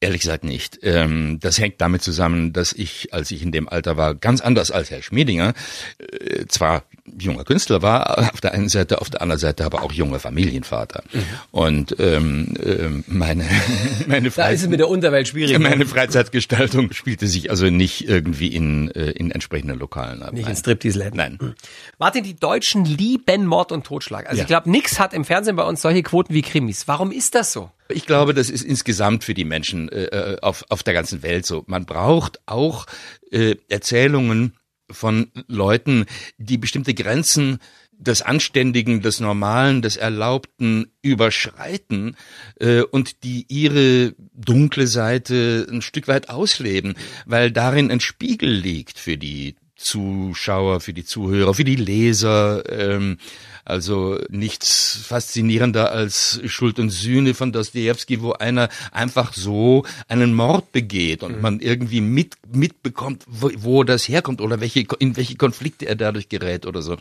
Ehrlich 0.04 0.20
gesagt 0.20 0.44
nicht. 0.44 0.80
Ähm, 0.84 1.40
das 1.40 1.58
hängt 1.60 1.80
damit 1.80 2.02
zusammen, 2.02 2.52
dass 2.52 2.74
ich, 2.74 3.14
als 3.14 3.32
ich 3.32 3.42
in 3.42 3.54
dem 3.54 3.70
Alter 3.70 3.96
war, 3.96 4.16
ganz 4.16 4.42
anders 4.42 4.70
als 4.70 4.92
Herr 4.92 5.02
Schmiedinger, 5.02 5.54
äh, 5.98 6.46
zwar 6.48 6.84
junger 7.18 7.46
Künstler 7.46 7.82
war, 7.82 8.18
auf 8.34 8.42
der 8.42 8.54
einen 8.54 8.68
Seite, 8.68 9.00
auf 9.00 9.10
der 9.10 9.22
anderen 9.22 9.40
Seite 9.40 9.64
aber 9.64 9.82
auch 9.82 9.94
junger 9.94 10.20
Familienvater. 10.20 11.06
Mhm. 11.14 11.24
Und 11.52 11.96
ähm, 12.00 12.54
äh, 12.62 12.90
meine 13.08 13.46
meine 14.08 14.30
da 14.30 14.50
ist 14.50 14.64
es 14.64 14.68
mit 14.68 14.82
der 14.82 14.90
Unterwelt 14.90 15.30
schwierig. 15.30 15.58
Meine 15.58 15.86
Freizeitgestaltung 15.94 16.92
spielte 16.92 17.28
sich 17.28 17.50
also 17.50 17.70
nicht 17.70 18.06
irgendwie 18.06 18.48
in 18.48 18.92
äh, 18.92 19.12
in 19.12 19.32
entsprechenden 19.32 19.80
Lokalen 19.80 20.22
ab. 20.22 20.34
Nicht 20.34 20.50
in 20.50 20.56
Striptease-Läden. 20.58 21.16
Nein. 21.16 21.38
Mhm. 21.40 21.54
Martin, 21.98 22.26
die 22.26 22.36
Deutschen 22.36 22.84
lieben 22.84 23.46
Mord 23.46 23.72
und 23.72 23.86
Totschlag. 23.86 24.26
Also 24.28 24.40
ja. 24.40 24.44
ich 24.44 24.48
glaube, 24.50 24.70
nix 24.70 25.00
hat 25.00 25.14
im 25.14 25.24
Fernsehen 25.24 25.56
bei 25.56 25.64
uns 25.64 25.82
solche 25.82 26.04
Quoten 26.04 26.34
wie 26.34 26.42
Krimis. 26.42 26.90
Warum 26.90 27.14
ist 27.14 27.36
das 27.36 27.54
so? 27.54 27.72
Ich 27.90 28.06
glaube, 28.06 28.34
das 28.34 28.50
ist 28.50 28.64
insgesamt 28.64 29.24
für 29.24 29.34
die 29.34 29.46
Menschen 29.46 29.90
äh, 29.90 30.06
äh 30.06 30.38
auf, 30.42 30.64
auf 30.70 30.84
der 30.84 30.94
ganzen 30.94 31.24
Welt 31.24 31.46
so. 31.46 31.64
Man 31.68 31.86
braucht 31.86 32.40
auch 32.46 32.86
äh, 33.32 33.56
Erzählungen 33.70 34.54
von 34.90 35.32
Leuten, 35.48 36.06
die 36.38 36.58
bestimmte 36.58 36.94
Grenzen 36.94 37.60
des 37.92 38.22
Anständigen, 38.22 39.02
des 39.02 39.20
Normalen, 39.20 39.82
des 39.82 39.98
Erlaubten 39.98 40.92
überschreiten 41.02 42.16
äh, 42.60 42.82
und 42.82 43.24
die 43.24 43.46
ihre 43.48 44.14
dunkle 44.34 44.88
Seite 44.88 45.68
ein 45.70 45.82
Stück 45.82 46.08
weit 46.08 46.30
ausleben, 46.30 46.96
weil 47.26 47.52
darin 47.52 47.92
ein 47.92 48.00
Spiegel 48.00 48.52
liegt 48.52 49.00
für 49.00 49.18
die 49.18 49.56
Zuschauer, 49.84 50.80
für 50.80 50.94
die 50.94 51.06
Zuhörer, 51.06 51.54
für 51.54 51.64
die 51.64 51.76
Leser. 51.76 52.64
Ähm, 52.70 53.18
also 53.66 54.20
nichts 54.30 55.00
faszinierender 55.08 55.92
als 55.92 56.42
Schuld 56.46 56.80
und 56.80 56.90
Sühne 56.90 57.34
von 57.34 57.54
Dostoevsky, 57.54 58.22
wo 58.22 58.34
einer 58.34 58.68
einfach 58.92 59.34
so 59.34 59.86
einen 60.10 60.34
Mord 60.34 60.74
begeht 60.74 61.24
und 61.24 61.38
mhm. 61.38 61.42
man 61.42 61.60
irgendwie 61.62 62.02
mit, 62.02 62.36
mitbekommt, 62.54 63.24
wo, 63.26 63.52
wo 63.56 63.84
das 63.86 64.10
herkommt 64.10 64.42
oder 64.42 64.60
welche, 64.60 64.86
in 65.00 65.16
welche 65.16 65.38
Konflikte 65.38 65.88
er 65.88 65.96
dadurch 65.96 66.28
gerät 66.28 66.66
oder 66.66 66.82
so. 66.82 66.98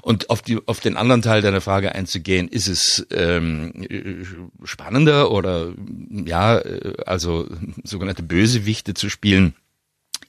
Und 0.00 0.30
auf, 0.30 0.42
die, 0.42 0.60
auf 0.66 0.78
den 0.78 0.96
anderen 0.96 1.22
Teil 1.22 1.42
deiner 1.42 1.60
Frage 1.60 1.92
einzugehen, 1.92 2.46
ist 2.46 2.68
es 2.68 3.04
ähm, 3.10 3.72
spannender 4.62 5.32
oder 5.32 5.72
ja, 6.10 6.60
also 7.04 7.48
sogenannte 7.82 8.22
Bösewichte 8.22 8.94
zu 8.94 9.08
spielen? 9.08 9.54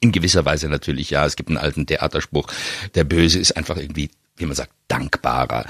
In 0.00 0.12
gewisser 0.12 0.44
Weise 0.44 0.68
natürlich 0.68 1.10
ja. 1.10 1.26
Es 1.26 1.36
gibt 1.36 1.48
einen 1.48 1.58
alten 1.58 1.86
Theaterspruch, 1.86 2.46
der 2.94 3.04
Böse 3.04 3.38
ist 3.38 3.56
einfach 3.56 3.76
irgendwie 3.76 4.10
wie 4.38 4.46
man 4.46 4.54
sagt, 4.54 4.72
dankbarer. 4.88 5.66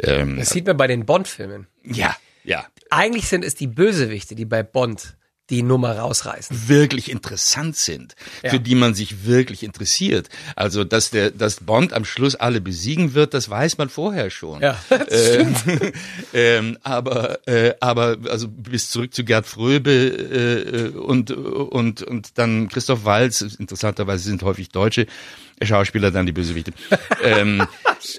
Ähm, 0.00 0.36
das 0.36 0.50
sieht 0.50 0.66
man 0.66 0.76
bei 0.76 0.86
den 0.86 1.06
Bond-Filmen. 1.06 1.66
Ja, 1.84 2.16
ja. 2.44 2.66
Eigentlich 2.90 3.28
sind 3.28 3.44
es 3.44 3.54
die 3.54 3.66
Bösewichte, 3.66 4.34
die 4.34 4.44
bei 4.44 4.62
Bond 4.62 5.16
die 5.50 5.62
Nummer 5.62 5.96
rausreißen. 5.96 6.68
Wirklich 6.68 7.10
interessant 7.10 7.76
sind, 7.76 8.14
ja. 8.42 8.50
für 8.50 8.60
die 8.60 8.74
man 8.74 8.94
sich 8.94 9.24
wirklich 9.24 9.62
interessiert. 9.62 10.28
Also, 10.56 10.84
dass 10.84 11.10
der, 11.10 11.30
dass 11.30 11.60
Bond 11.60 11.92
am 11.92 12.04
Schluss 12.04 12.34
alle 12.34 12.60
besiegen 12.60 13.14
wird, 13.14 13.34
das 13.34 13.48
weiß 13.48 13.78
man 13.78 13.88
vorher 13.88 14.30
schon. 14.30 14.60
Ja, 14.60 14.78
äh, 14.90 15.44
stimmt. 15.54 15.94
ähm, 16.34 16.78
aber, 16.82 17.46
äh, 17.48 17.74
aber, 17.80 18.18
also 18.28 18.48
bis 18.48 18.90
zurück 18.90 19.14
zu 19.14 19.24
Gerd 19.24 19.46
Fröbe 19.46 19.90
äh, 19.90 20.98
und, 20.98 21.30
und, 21.30 22.02
und 22.02 22.38
dann 22.38 22.68
Christoph 22.68 23.04
Walz, 23.04 23.40
interessanterweise 23.40 24.24
sind 24.24 24.42
häufig 24.42 24.68
Deutsche, 24.68 25.06
Schauspieler 25.62 26.10
dann 26.10 26.26
die 26.26 26.32
Bösewichte, 26.32 26.72
ähm, 27.22 27.66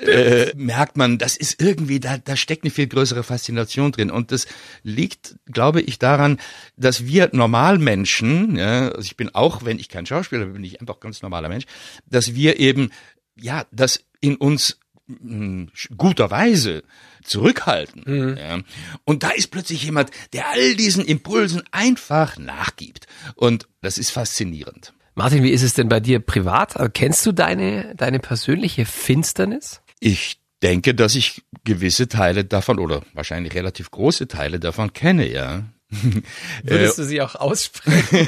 äh, 0.02 0.54
merkt 0.56 0.98
man, 0.98 1.18
das 1.18 1.38
ist 1.38 1.62
irgendwie, 1.62 2.00
da, 2.00 2.18
da 2.18 2.36
steckt 2.36 2.64
eine 2.64 2.72
viel 2.72 2.88
größere 2.88 3.24
Faszination 3.24 3.92
drin. 3.92 4.12
Und 4.12 4.32
das 4.32 4.48
liegt, 4.84 5.36
glaube 5.46 5.82
ich, 5.82 6.00
daran, 6.00 6.40
dass 6.78 7.06
wir 7.06 7.30
Normalmenschen, 7.32 8.56
ja, 8.56 8.90
also 8.90 9.02
ich 9.02 9.18
bin 9.18 9.34
auch, 9.34 9.64
wenn 9.66 9.80
ich 9.80 9.90
kein 9.90 10.06
Schauspieler 10.06 10.46
bin, 10.46 10.54
bin 10.54 10.64
ich 10.64 10.82
einfach 10.82 11.00
ganz 11.00 11.22
normaler 11.22 11.50
Mensch, 11.50 11.66
dass 12.06 12.36
wir 12.36 12.60
eben, 12.60 12.92
ja, 13.36 13.66
das 13.72 14.04
in 14.22 14.36
uns 14.36 14.80
mh, 15.08 15.68
guterweise 15.96 16.84
zurückhalten. 17.24 18.04
Mhm. 18.06 18.38
Ja. 18.38 18.60
Und 19.06 19.24
da 19.24 19.30
ist 19.32 19.52
plötzlich 19.52 19.84
jemand, 19.84 20.12
der 20.34 20.50
all 20.50 20.76
diesen 20.76 21.06
Impulsen 21.06 21.64
einfach 21.72 22.38
nachgibt. 22.38 23.08
Und 23.36 23.68
das 23.82 23.98
ist 23.98 24.12
faszinierend. 24.12 24.94
Martin, 25.16 25.44
wie 25.44 25.52
ist 25.52 25.64
es 25.64 25.74
denn 25.74 25.90
bei 25.90 26.00
dir 26.00 26.20
privat? 26.20 26.78
Also 26.78 26.90
kennst 26.94 27.26
du 27.26 27.32
deine, 27.32 27.94
deine 27.96 28.20
persönliche 28.20 28.86
Finsternis? 28.86 29.82
Ich 30.00 30.40
denke, 30.64 30.96
dass 30.96 31.16
ich 31.16 31.44
gewisse 31.64 32.08
Teile 32.08 32.46
davon 32.46 32.80
oder 32.80 33.02
wahrscheinlich 33.14 33.54
relativ 33.56 33.92
große 33.92 34.28
Teile 34.28 34.60
davon 34.60 34.94
kenne, 34.94 35.32
ja. 35.32 35.64
Würdest 36.64 37.00
du 37.00 37.04
sie 37.04 37.22
auch 37.22 37.36
aussprechen? 37.36 38.28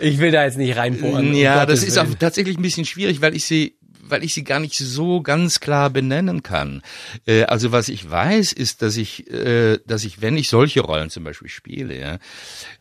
ich 0.00 0.18
will 0.18 0.30
da 0.30 0.44
jetzt 0.44 0.56
nicht 0.58 0.76
reinbohren. 0.76 1.34
Ja, 1.34 1.66
das 1.66 1.82
ist 1.82 1.98
auch 1.98 2.06
tatsächlich 2.18 2.56
ein 2.56 2.62
bisschen 2.62 2.84
schwierig, 2.84 3.20
weil 3.20 3.34
ich 3.34 3.44
sie 3.44 3.76
weil 4.08 4.24
ich 4.24 4.34
sie 4.34 4.44
gar 4.44 4.60
nicht 4.60 4.76
so 4.76 5.20
ganz 5.20 5.60
klar 5.60 5.90
benennen 5.90 6.42
kann. 6.42 6.82
Äh, 7.26 7.44
also 7.44 7.72
was 7.72 7.88
ich 7.88 8.08
weiß, 8.08 8.52
ist, 8.52 8.82
dass 8.82 8.96
ich, 8.96 9.30
äh, 9.30 9.78
dass 9.86 10.04
ich, 10.04 10.20
wenn 10.20 10.36
ich 10.36 10.48
solche 10.48 10.80
Rollen 10.80 11.10
zum 11.10 11.24
Beispiel 11.24 11.48
spiele, 11.48 11.98
ja, 11.98 12.18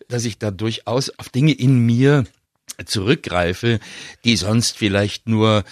dass 0.08 0.26
ich 0.26 0.38
da 0.38 0.52
durchaus 0.52 1.10
auf 1.18 1.30
Dinge 1.30 1.54
in 1.54 1.80
mir 1.80 2.26
zurückgreife, 2.86 3.80
die 4.24 4.36
sonst 4.36 4.78
vielleicht 4.78 5.28
nur 5.28 5.64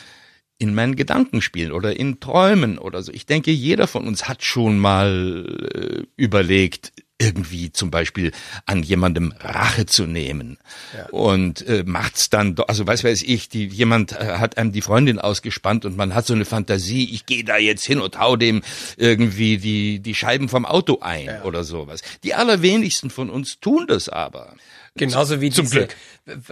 in 0.58 0.74
meinen 0.74 0.96
Gedanken 0.96 1.42
spielen 1.42 1.72
oder 1.72 1.98
in 1.98 2.20
Träumen 2.20 2.78
oder 2.78 3.04
so. 3.04 3.12
Ich 3.12 3.26
denke, 3.26 3.52
jeder 3.52 3.88
von 3.88 4.08
uns 4.08 4.28
hat 4.28 4.44
schon 4.44 4.80
mal 4.80 5.46
äh, 5.74 6.04
überlegt, 6.16 6.94
irgendwie 7.24 7.72
zum 7.72 7.92
Beispiel 7.92 8.32
an 8.66 8.84
jemandem 8.84 9.34
Rache 9.40 9.86
zu 9.86 10.06
nehmen 10.06 10.58
ja. 10.96 11.08
und 11.10 11.66
äh, 11.68 11.84
macht's 11.86 12.30
dann, 12.30 12.56
also 12.68 12.86
weiß 12.86 13.04
weiß 13.04 13.24
ich, 13.24 13.50
die, 13.50 13.68
jemand 13.68 14.14
äh, 14.14 14.38
hat 14.38 14.58
einem 14.58 14.72
die 14.72 14.82
Freundin 14.82 15.20
ausgespannt 15.20 15.86
und 15.86 15.98
man 15.98 16.14
hat 16.14 16.26
so 16.26 16.34
eine 16.34 16.46
Fantasie, 16.46 17.10
ich 17.14 17.26
gehe 17.26 17.44
da 17.44 17.58
jetzt 17.58 17.86
hin 17.86 18.00
und 18.00 18.20
hau 18.20 18.36
dem 18.36 18.62
irgendwie 18.98 19.58
die 19.58 20.00
die 20.00 20.16
Scheiben 20.16 20.50
vom 20.50 20.66
Auto 20.66 21.00
ein 21.02 21.26
ja. 21.26 21.44
oder 21.44 21.64
sowas. 21.64 22.02
Die 22.24 22.34
allerwenigsten 22.34 23.10
von 23.10 23.30
uns 23.30 23.60
tun 23.60 23.86
das 23.88 24.10
aber. 24.10 24.56
Genauso 24.96 25.42
wie 25.42 25.50
Zum 25.50 25.66
diese, 25.66 25.88
Glück. 25.88 25.96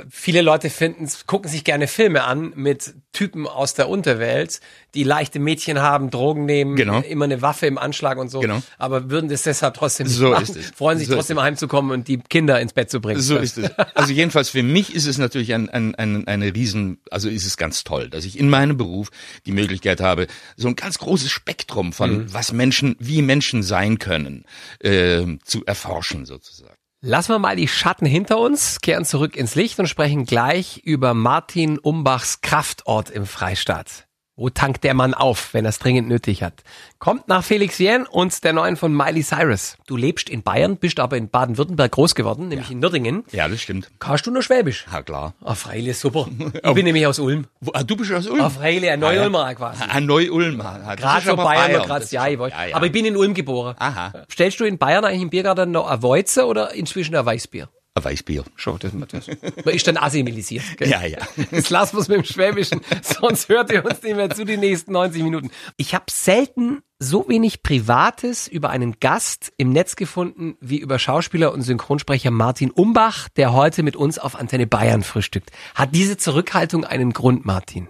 viele 0.10 0.42
Leute 0.42 0.72
finden, 0.72 1.08
gucken 1.28 1.48
sich 1.48 1.64
gerne 1.64 1.88
Filme 1.88 2.24
an 2.24 2.54
mit 2.56 2.96
Typen 3.14 3.46
aus 3.46 3.76
der 3.76 3.88
Unterwelt, 3.88 4.62
die 4.96 5.04
leichte 5.04 5.38
Mädchen 5.38 5.80
haben, 5.80 6.10
Drogen 6.10 6.46
nehmen, 6.46 6.76
genau. 6.76 7.02
immer 7.02 7.26
eine 7.26 7.44
Waffe 7.44 7.68
im 7.68 7.78
Anschlag 7.78 8.18
und 8.18 8.30
so. 8.30 8.40
Genau. 8.40 8.64
Aber 8.80 9.12
würden 9.12 9.30
das 9.30 9.44
deshalb 9.44 9.76
trotzdem 9.76 10.08
so 10.08 10.32
machen, 10.32 10.44
ist 10.44 10.56
es. 10.56 10.72
freuen 10.72 10.98
sich 10.98 11.08
so 11.08 11.14
trotzdem 11.14 11.40
heimzukommen 11.40 11.92
und 11.92 12.08
die 12.08 12.18
Kinder 12.18 12.60
ins 12.60 12.74
Bett 12.74 12.90
zu 12.90 13.00
bringen. 13.00 13.22
So 13.22 13.38
ist 13.38 13.60
es. 13.60 13.70
Also 13.94 14.12
jedenfalls 14.12 14.50
für 14.50 14.64
mich 14.64 14.96
ist 14.96 15.06
es 15.06 15.20
natürlich 15.20 15.54
ein, 15.54 15.70
ein, 15.70 15.94
ein, 15.94 16.26
eine 16.28 16.56
riesen, 16.56 17.00
also 17.12 17.30
ist 17.30 17.46
es 17.46 17.58
ganz 17.58 17.84
toll, 17.84 18.10
dass 18.10 18.26
ich 18.26 18.40
in 18.40 18.50
meinem 18.50 18.76
Beruf 18.76 19.10
die 19.46 19.52
Möglichkeit 19.52 20.02
habe, 20.02 20.26
so 20.56 20.68
ein 20.68 20.76
ganz 20.76 20.98
großes 20.98 21.30
Spektrum 21.30 21.94
von 21.94 22.24
mhm. 22.24 22.34
was 22.34 22.54
Menschen, 22.54 22.96
wie 22.98 23.22
Menschen 23.22 23.62
sein 23.62 24.00
können, 24.00 24.46
äh, 24.80 25.26
zu 25.44 25.64
erforschen 25.66 26.26
sozusagen. 26.26 26.81
Lassen 27.04 27.34
wir 27.34 27.40
mal 27.40 27.56
die 27.56 27.68
Schatten 27.68 28.06
hinter 28.06 28.38
uns, 28.38 28.80
kehren 28.80 29.06
zurück 29.06 29.36
ins 29.36 29.56
Licht 29.56 29.80
und 29.80 29.88
sprechen 29.88 30.28
gleich 30.28 30.78
über 30.84 31.16
Martin 31.16 31.80
Umbachs 31.80 32.42
Kraftort 32.42 33.10
im 33.10 33.26
Freistaat. 33.26 34.08
Wo 34.42 34.50
tankt 34.50 34.84
der 34.84 34.96
Mann 34.96 35.14
auf, 35.14 35.54
wenn 35.54 35.66
er 35.66 35.70
es 35.70 35.78
dringend 35.78 36.08
nötig 36.08 36.42
hat? 36.42 36.64
Kommt 36.98 37.28
nach 37.28 37.44
Felix 37.44 37.78
Jähn 37.78 38.08
und 38.08 38.44
der 38.44 38.54
neuen 38.54 38.76
von 38.76 38.92
Miley 38.92 39.22
Cyrus. 39.22 39.78
Du 39.86 39.96
lebst 39.96 40.32
in 40.32 40.42
Bayern, 40.42 40.78
bist 40.78 41.00
aber 41.00 41.16
in 41.16 41.30
Baden-Württemberg 41.30 41.92
groß 41.92 42.16
geworden, 42.16 42.48
nämlich 42.48 42.70
ja. 42.70 42.74
in 42.74 42.80
Nürdingen. 42.80 43.24
Ja, 43.32 43.48
das 43.48 43.62
stimmt. 43.62 43.92
Kannst 44.00 44.26
du 44.26 44.32
nur 44.32 44.42
Schwäbisch? 44.42 44.88
Ja, 44.92 45.04
klar. 45.04 45.36
Ah, 45.44 45.54
freilich, 45.54 45.96
super. 46.00 46.28
Ich 46.64 46.74
bin 46.74 46.86
nämlich 46.86 47.06
aus 47.06 47.20
Ulm. 47.20 47.46
Ah, 47.72 47.84
du 47.84 47.96
bist 47.96 48.12
aus 48.12 48.26
Ulm? 48.26 48.42
Ah, 48.42 48.50
freilich, 48.50 48.90
ein 48.90 49.00
Neu-Ulmer 49.00 49.46
ah, 49.46 49.54
quasi. 49.54 49.84
Ein 49.84 50.08
Neu-Ulmer. 50.08 50.96
Gerade 50.98 51.24
so 51.24 51.36
Bayern, 51.36 51.74
Bayern. 51.74 51.86
Grad, 51.86 52.12
ja, 52.12 52.28
ich 52.28 52.40
wollte. 52.40 52.56
Ja, 52.56 52.66
ja. 52.66 52.76
Aber 52.76 52.88
ich 52.88 52.92
bin 52.92 53.06
in 53.06 53.16
Ulm 53.16 53.36
geboren. 53.36 53.76
Aha. 53.78 54.12
Stellst 54.32 54.60
du 54.60 54.64
in 54.64 54.80
Bayern 54.80 55.06
eigentlich 55.06 55.22
im 55.22 55.30
Biergarten 55.30 55.70
noch 55.70 55.88
ein 55.88 56.02
Weizen 56.02 56.46
oder 56.46 56.74
inzwischen 56.74 57.16
ein 57.16 57.28
Weißbier? 57.28 57.70
Ein 57.94 58.06
Weißbier. 58.06 58.46
Schon, 58.56 58.80
das, 58.80 58.94
das. 59.10 59.28
Man 59.66 59.76
ist 59.76 59.86
dann 59.86 59.98
assimilisiert. 59.98 60.64
Gell? 60.78 60.88
Ja, 60.88 61.04
ja. 61.04 61.18
Jetzt 61.52 61.70
lassen 61.70 61.98
wir 61.98 62.02
es 62.02 62.08
mit 62.08 62.18
dem 62.20 62.24
Schwäbischen, 62.24 62.80
sonst 63.02 63.50
hört 63.50 63.70
ihr 63.70 63.84
uns 63.84 64.02
nicht 64.02 64.16
mehr 64.16 64.30
zu 64.30 64.46
die 64.46 64.56
nächsten 64.56 64.94
90 64.94 65.24
Minuten. 65.24 65.52
Ich 65.76 65.94
habe 65.94 66.06
selten 66.10 66.84
so 67.00 67.28
wenig 67.28 67.64
Privates 67.64 68.48
über 68.48 68.70
einen 68.70 69.00
Gast 69.02 69.52
im 69.58 69.72
Netz 69.72 69.98
gefunden 69.98 70.56
wie 70.62 70.78
über 70.78 71.00
Schauspieler 71.00 71.52
und 71.52 71.64
Synchronsprecher 71.64 72.32
Martin 72.32 72.72
Umbach, 72.72 73.28
der 73.28 73.52
heute 73.52 73.84
mit 73.84 73.98
uns 73.98 74.20
auf 74.20 74.36
Antenne 74.36 74.68
Bayern 74.68 75.04
frühstückt. 75.04 75.52
Hat 75.76 75.94
diese 75.94 76.16
Zurückhaltung 76.16 76.86
einen 76.86 77.12
Grund, 77.12 77.44
Martin? 77.46 77.90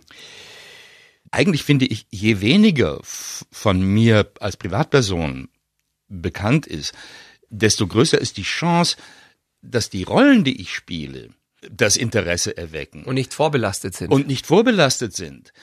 Eigentlich 1.30 1.64
finde 1.64 1.86
ich, 1.86 2.08
je 2.10 2.42
weniger 2.42 3.00
von 3.04 3.82
mir 3.82 4.32
als 4.40 4.58
Privatperson 4.58 5.50
bekannt 6.08 6.66
ist, 6.66 6.94
desto 7.50 7.86
größer 7.86 8.20
ist 8.20 8.38
die 8.38 8.44
Chance, 8.44 8.98
dass 9.62 9.90
die 9.90 10.04
Rollen, 10.04 10.44
die 10.44 10.62
ich 10.62 10.74
spiele, 10.74 11.30
das 11.70 11.98
Interesse 11.98 12.58
erwecken. 12.58 13.04
Und 13.04 13.16
nicht 13.16 13.34
vorbelastet 13.34 13.96
sind. 13.96 14.12
Und 14.12 14.28
nicht 14.28 14.48
vorbelastet 14.48 15.16
sind. 15.16 15.54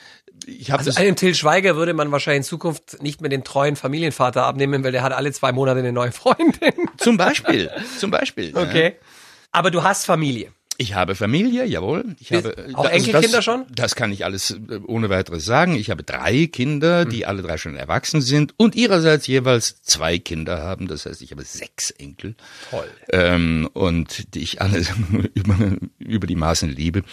Ich 0.45 0.71
also 0.71 0.91
einem 0.97 1.17
Till 1.17 1.35
Schweiger 1.35 1.75
würde 1.75 1.93
man 1.93 2.11
wahrscheinlich 2.11 2.39
in 2.39 2.43
Zukunft 2.43 3.03
nicht 3.03 3.19
mehr 3.19 3.29
den 3.29 3.43
treuen 3.43 3.75
Familienvater 3.75 4.45
abnehmen, 4.45 4.83
weil 4.83 4.93
der 4.93 5.03
hat 5.03 5.11
alle 5.11 5.33
zwei 5.33 5.51
Monate 5.51 5.79
eine 5.79 5.91
neue 5.91 6.13
Freundin. 6.13 6.73
Zum 6.97 7.17
Beispiel. 7.17 7.69
Zum 7.99 8.11
Beispiel. 8.11 8.55
Okay. 8.55 8.85
Ja. 8.85 9.07
Aber 9.51 9.71
du 9.71 9.83
hast 9.83 10.05
Familie. 10.05 10.53
Ich 10.81 10.93
habe 10.93 11.13
Familie, 11.13 11.65
jawohl. 11.65 12.15
Ich 12.21 12.31
habe, 12.31 12.55
auch 12.73 12.85
Enkelkinder 12.85 13.39
das, 13.39 13.43
schon? 13.43 13.65
Das 13.69 13.95
kann 13.95 14.13
ich 14.13 14.23
alles 14.23 14.51
äh, 14.51 14.79
ohne 14.87 15.09
weiteres 15.09 15.43
sagen. 15.43 15.75
Ich 15.75 15.89
habe 15.89 16.03
drei 16.03 16.47
Kinder, 16.47 17.03
die 17.03 17.25
alle 17.25 17.41
drei 17.41 17.57
schon 17.57 17.75
erwachsen 17.75 18.21
sind 18.21 18.53
und 18.55 18.77
ihrerseits 18.77 19.27
jeweils 19.27 19.83
zwei 19.83 20.19
Kinder 20.19 20.63
haben. 20.63 20.87
Das 20.87 21.05
heißt, 21.05 21.21
ich 21.21 21.31
habe 21.31 21.43
sechs 21.43 21.91
Enkel. 21.91 22.35
Toll. 22.69 22.87
Ähm, 23.11 23.69
und 23.73 24.33
die 24.33 24.39
ich 24.39 24.61
alle 24.61 24.81
über, 25.33 25.57
über 25.97 26.27
die 26.27 26.37
Maßen 26.37 26.69
liebe. 26.69 27.03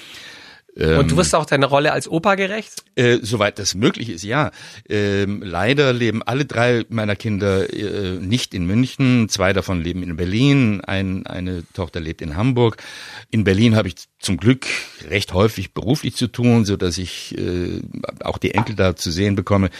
Und 0.76 1.11
du 1.11 1.16
wirst 1.16 1.35
auch 1.35 1.47
deine 1.47 1.66
Rolle 1.66 1.92
als 1.92 2.06
Opa 2.06 2.35
gerecht? 2.35 2.85
Äh, 2.97 3.18
soweit 3.23 3.59
das 3.59 3.75
möglich 3.75 4.11
ist, 4.11 4.25
ja. 4.25 4.50
Ähm, 4.88 5.42
leider 5.42 5.95
leben 5.95 6.23
alle 6.23 6.45
drei 6.45 6.85
meiner 6.90 7.16
Kinder 7.16 7.73
äh, 7.73 8.18
nicht 8.21 8.52
in 8.52 8.66
München. 8.66 9.30
Zwei 9.30 9.54
davon 9.54 9.83
leben 9.83 10.02
in 10.02 10.16
Berlin. 10.16 10.83
Ein, 10.83 11.26
eine 11.26 11.64
Tochter 11.73 12.00
lebt 12.00 12.21
in 12.21 12.37
Hamburg. 12.37 12.76
In 13.30 13.45
Berlin 13.45 13.75
habe 13.75 13.88
ich 13.88 13.95
zum 14.18 14.37
Glück 14.37 14.66
recht 15.09 15.33
häufig 15.33 15.73
beruflich 15.73 16.14
zu 16.14 16.26
tun, 16.26 16.66
so 16.66 16.76
dass 16.76 16.99
ich 16.99 17.37
äh, 17.38 17.80
auch 18.21 18.37
die 18.37 18.52
Enkel 18.52 18.76
da 18.76 18.97
zu 18.97 19.11
sehen 19.11 19.35
bekomme. 19.35 19.71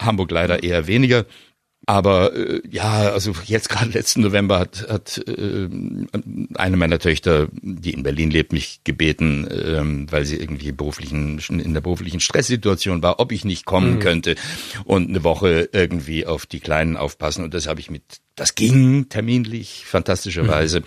Hamburg 0.00 0.30
leider 0.30 0.62
eher 0.62 0.86
weniger. 0.86 1.24
Aber 1.88 2.36
äh, 2.36 2.60
ja, 2.70 3.12
also 3.12 3.32
jetzt 3.46 3.70
gerade 3.70 3.92
letzten 3.92 4.20
November 4.20 4.58
hat, 4.58 4.86
hat 4.90 5.22
äh, 5.26 5.70
eine 6.54 6.76
meiner 6.76 6.98
Töchter, 6.98 7.48
die 7.62 7.94
in 7.94 8.02
Berlin 8.02 8.30
lebt, 8.30 8.52
mich 8.52 8.82
gebeten, 8.84 9.48
ähm, 9.50 10.06
weil 10.12 10.26
sie 10.26 10.36
irgendwie 10.36 10.70
beruflichen 10.70 11.38
in 11.48 11.72
der 11.72 11.80
beruflichen 11.80 12.20
Stresssituation 12.20 13.02
war, 13.02 13.20
ob 13.20 13.32
ich 13.32 13.46
nicht 13.46 13.64
kommen 13.64 13.94
mhm. 13.94 14.00
könnte 14.00 14.34
und 14.84 15.08
eine 15.08 15.24
Woche 15.24 15.70
irgendwie 15.72 16.26
auf 16.26 16.44
die 16.44 16.60
Kleinen 16.60 16.98
aufpassen. 16.98 17.42
Und 17.42 17.54
das 17.54 17.66
habe 17.66 17.80
ich 17.80 17.90
mit, 17.90 18.02
das 18.34 18.54
ging 18.54 19.08
terminlich 19.08 19.86
fantastischerweise. 19.86 20.80
Mhm. 20.80 20.84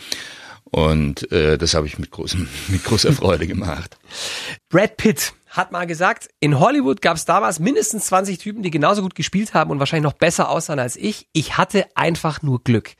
Und 0.65 1.31
äh, 1.31 1.57
das 1.57 1.73
habe 1.73 1.87
ich 1.87 1.97
mit, 1.97 2.11
großem, 2.11 2.47
mit 2.67 2.83
großer 2.83 3.11
Freude 3.11 3.47
gemacht. 3.47 3.97
Brad 4.69 4.97
Pitt 4.97 5.33
hat 5.51 5.73
mal 5.73 5.85
gesagt, 5.85 6.29
in 6.39 6.59
Hollywood 6.59 7.01
gab 7.01 7.17
es 7.17 7.25
damals 7.25 7.59
mindestens 7.59 8.05
20 8.05 8.37
Typen, 8.37 8.63
die 8.63 8.71
genauso 8.71 9.01
gut 9.01 9.15
gespielt 9.15 9.53
haben 9.53 9.69
und 9.69 9.79
wahrscheinlich 9.79 10.09
noch 10.09 10.17
besser 10.17 10.49
aussahen 10.49 10.79
als 10.79 10.95
ich. 10.95 11.27
Ich 11.33 11.57
hatte 11.57 11.85
einfach 11.95 12.41
nur 12.41 12.63
Glück. 12.63 12.93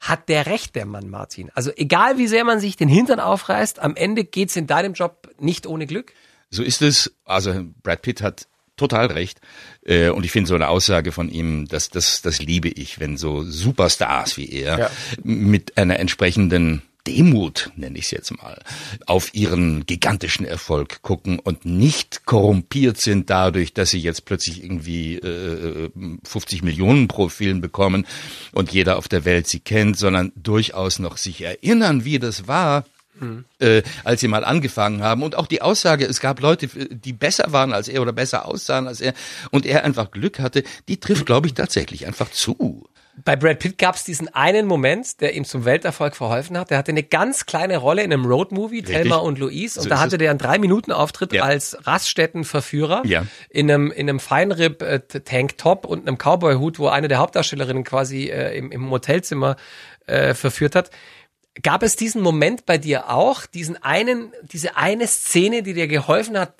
Hat 0.00 0.28
der 0.28 0.44
Recht, 0.44 0.76
der 0.76 0.84
Mann, 0.84 1.08
Martin? 1.08 1.50
Also 1.54 1.70
egal 1.74 2.18
wie 2.18 2.26
sehr 2.26 2.44
man 2.44 2.60
sich 2.60 2.76
den 2.76 2.88
Hintern 2.88 3.20
aufreißt, 3.20 3.78
am 3.78 3.96
Ende 3.96 4.24
geht's 4.24 4.54
in 4.54 4.66
deinem 4.66 4.92
Job 4.92 5.34
nicht 5.40 5.66
ohne 5.66 5.86
Glück? 5.86 6.12
So 6.50 6.62
ist 6.62 6.82
es. 6.82 7.16
Also 7.24 7.64
Brad 7.82 8.02
Pitt 8.02 8.20
hat 8.20 8.48
total 8.76 9.06
recht. 9.06 9.40
Äh, 9.82 10.10
und 10.10 10.24
ich 10.24 10.30
finde 10.30 10.48
so 10.48 10.54
eine 10.54 10.68
Aussage 10.68 11.10
von 11.10 11.30
ihm, 11.30 11.66
das, 11.68 11.88
das, 11.88 12.20
das 12.20 12.38
liebe 12.42 12.68
ich, 12.68 13.00
wenn 13.00 13.16
so 13.16 13.42
Superstars 13.44 14.36
wie 14.36 14.50
er 14.50 14.78
ja. 14.78 14.90
mit 15.22 15.78
einer 15.78 15.98
entsprechenden 15.98 16.82
Demut, 17.06 17.70
nenne 17.76 17.98
ich 17.98 18.06
es 18.06 18.10
jetzt 18.10 18.36
mal, 18.36 18.62
auf 19.06 19.34
ihren 19.34 19.86
gigantischen 19.86 20.46
Erfolg 20.46 21.02
gucken 21.02 21.38
und 21.38 21.64
nicht 21.64 22.24
korrumpiert 22.24 23.00
sind 23.00 23.30
dadurch, 23.30 23.74
dass 23.74 23.90
sie 23.90 24.00
jetzt 24.00 24.24
plötzlich 24.24 24.64
irgendwie 24.64 25.16
äh, 25.16 25.90
50 26.24 26.62
Millionen 26.62 27.08
pro 27.08 27.28
Film 27.28 27.60
bekommen 27.60 28.06
und 28.52 28.72
jeder 28.72 28.96
auf 28.96 29.08
der 29.08 29.24
Welt 29.24 29.46
sie 29.46 29.60
kennt, 29.60 29.98
sondern 29.98 30.32
durchaus 30.36 30.98
noch 30.98 31.16
sich 31.16 31.42
erinnern, 31.42 32.04
wie 32.04 32.18
das 32.18 32.48
war, 32.48 32.84
Mhm. 33.20 33.44
Äh, 33.60 33.82
als 34.02 34.20
sie 34.20 34.28
mal 34.28 34.44
angefangen 34.44 35.02
haben. 35.02 35.22
Und 35.22 35.36
auch 35.36 35.46
die 35.46 35.62
Aussage, 35.62 36.04
es 36.04 36.20
gab 36.20 36.40
Leute, 36.40 36.66
die 36.66 37.12
besser 37.12 37.52
waren 37.52 37.72
als 37.72 37.88
er 37.88 38.02
oder 38.02 38.12
besser 38.12 38.46
aussahen 38.46 38.88
als 38.88 39.00
er 39.00 39.14
und 39.50 39.66
er 39.66 39.84
einfach 39.84 40.10
Glück 40.10 40.40
hatte, 40.40 40.64
die 40.88 40.98
trifft, 40.98 41.26
glaube 41.26 41.46
ich, 41.46 41.54
tatsächlich 41.54 42.06
einfach 42.06 42.30
zu. 42.30 42.88
Bei 43.22 43.36
Brad 43.36 43.60
Pitt 43.60 43.78
gab 43.78 43.94
es 43.94 44.04
diesen 44.04 44.32
einen 44.34 44.66
Moment, 44.66 45.20
der 45.20 45.34
ihm 45.34 45.44
zum 45.44 45.64
Welterfolg 45.64 46.16
verholfen 46.16 46.58
hat. 46.58 46.70
Der 46.70 46.78
hatte 46.78 46.90
eine 46.90 47.04
ganz 47.04 47.46
kleine 47.46 47.76
Rolle 47.76 48.02
in 48.02 48.12
einem 48.12 48.24
Roadmovie, 48.24 48.82
Thelma 48.82 49.16
und 49.16 49.38
Louise. 49.38 49.78
Und 49.78 49.84
so 49.84 49.88
da 49.88 50.00
hatte 50.00 50.18
der 50.18 50.30
einen 50.30 50.38
drei 50.38 50.58
Minuten 50.58 50.90
Auftritt 50.90 51.32
ja. 51.32 51.44
als 51.44 51.76
Raststättenverführer 51.86 53.02
ja. 53.06 53.24
in 53.50 53.70
einem 53.70 53.92
in 53.92 54.08
einem 54.08 54.20
Feinripp 54.20 54.82
äh, 54.82 55.00
und 55.86 56.08
einem 56.08 56.18
Cowboy-Hut, 56.18 56.78
wo 56.78 56.88
eine 56.88 57.08
der 57.08 57.18
Hauptdarstellerinnen 57.18 57.84
quasi 57.84 58.30
äh, 58.30 58.56
im, 58.56 58.72
im 58.72 58.80
Motelzimmer 58.80 59.56
äh, 60.06 60.34
verführt 60.34 60.74
hat. 60.74 60.90
Gab 61.62 61.84
es 61.84 61.94
diesen 61.94 62.20
Moment 62.20 62.66
bei 62.66 62.78
dir 62.78 63.10
auch, 63.10 63.46
diesen 63.46 63.80
einen, 63.80 64.32
diese 64.42 64.76
eine 64.76 65.06
Szene, 65.06 65.62
die 65.62 65.72
dir 65.72 65.86
geholfen 65.86 66.36
hat, 66.36 66.54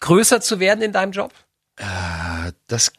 größer 0.00 0.40
zu 0.40 0.58
werden 0.58 0.82
in 0.82 0.92
deinem 0.92 1.12
Job? 1.12 1.32
Äh, 1.76 2.52
das 2.66 2.92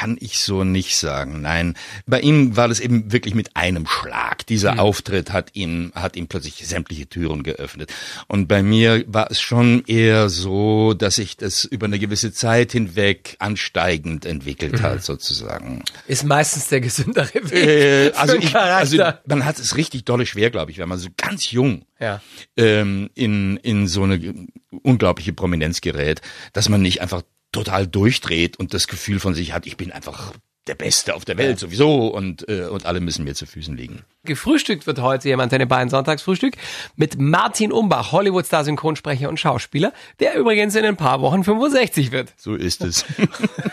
kann 0.00 0.16
ich 0.18 0.38
so 0.38 0.64
nicht 0.64 0.96
sagen. 0.96 1.42
Nein, 1.42 1.74
bei 2.06 2.20
ihm 2.20 2.56
war 2.56 2.68
das 2.68 2.80
eben 2.80 3.12
wirklich 3.12 3.34
mit 3.34 3.54
einem 3.54 3.86
Schlag. 3.86 4.46
Dieser 4.46 4.72
mhm. 4.72 4.80
Auftritt 4.80 5.30
hat 5.30 5.50
ihm 5.52 5.92
hat 5.94 6.16
ihm 6.16 6.26
plötzlich 6.26 6.66
sämtliche 6.66 7.06
Türen 7.06 7.42
geöffnet. 7.42 7.92
Und 8.26 8.48
bei 8.48 8.62
mir 8.62 9.04
war 9.08 9.30
es 9.30 9.42
schon 9.42 9.84
eher 9.86 10.30
so, 10.30 10.94
dass 10.94 11.16
sich 11.16 11.36
das 11.36 11.64
über 11.64 11.84
eine 11.84 11.98
gewisse 11.98 12.32
Zeit 12.32 12.72
hinweg 12.72 13.36
ansteigend 13.40 14.24
entwickelt 14.24 14.78
mhm. 14.78 14.82
hat, 14.82 15.04
sozusagen. 15.04 15.84
Ist 16.06 16.24
meistens 16.24 16.68
der 16.68 16.80
gesündere 16.80 17.34
Weg. 17.34 17.52
Äh, 17.52 18.12
also, 18.16 18.36
ich, 18.36 18.56
also 18.56 18.96
man 19.26 19.44
hat 19.44 19.58
es 19.58 19.76
richtig 19.76 20.06
dolle 20.06 20.24
schwer, 20.24 20.48
glaube 20.48 20.70
ich, 20.70 20.78
wenn 20.78 20.88
man 20.88 20.98
so 20.98 21.10
ganz 21.18 21.50
jung 21.50 21.84
ja. 21.98 22.22
ähm, 22.56 23.10
in 23.14 23.58
in 23.58 23.86
so 23.86 24.04
eine 24.04 24.46
unglaubliche 24.82 25.34
Prominenz 25.34 25.82
gerät, 25.82 26.22
dass 26.54 26.70
man 26.70 26.80
nicht 26.80 27.02
einfach 27.02 27.20
total 27.52 27.86
durchdreht 27.86 28.58
und 28.58 28.74
das 28.74 28.86
Gefühl 28.86 29.20
von 29.20 29.34
sich 29.34 29.52
hat, 29.52 29.66
ich 29.66 29.76
bin 29.76 29.92
einfach 29.92 30.32
der 30.66 30.74
Beste 30.74 31.14
auf 31.14 31.24
der 31.24 31.38
Welt 31.38 31.58
sowieso 31.58 32.08
und, 32.08 32.48
äh, 32.48 32.66
und 32.66 32.84
alle 32.86 33.00
müssen 33.00 33.24
mir 33.24 33.34
zu 33.34 33.46
Füßen 33.46 33.76
liegen. 33.76 34.04
Gefrühstückt 34.24 34.86
wird 34.86 35.00
heute 35.00 35.28
jemand 35.28 35.52
in 35.52 35.66
Bayern 35.66 35.88
Sonntagsfrühstück 35.88 36.54
mit 36.96 37.18
Martin 37.18 37.72
Umbach, 37.72 38.12
Hollywood-Star, 38.12 38.64
Synchronsprecher 38.64 39.28
und 39.30 39.40
Schauspieler, 39.40 39.92
der 40.20 40.36
übrigens 40.36 40.76
in 40.76 40.84
ein 40.84 40.96
paar 40.96 41.22
Wochen 41.22 41.42
65 41.42 42.12
wird. 42.12 42.34
So 42.36 42.54
ist 42.54 42.84
es. 42.84 43.06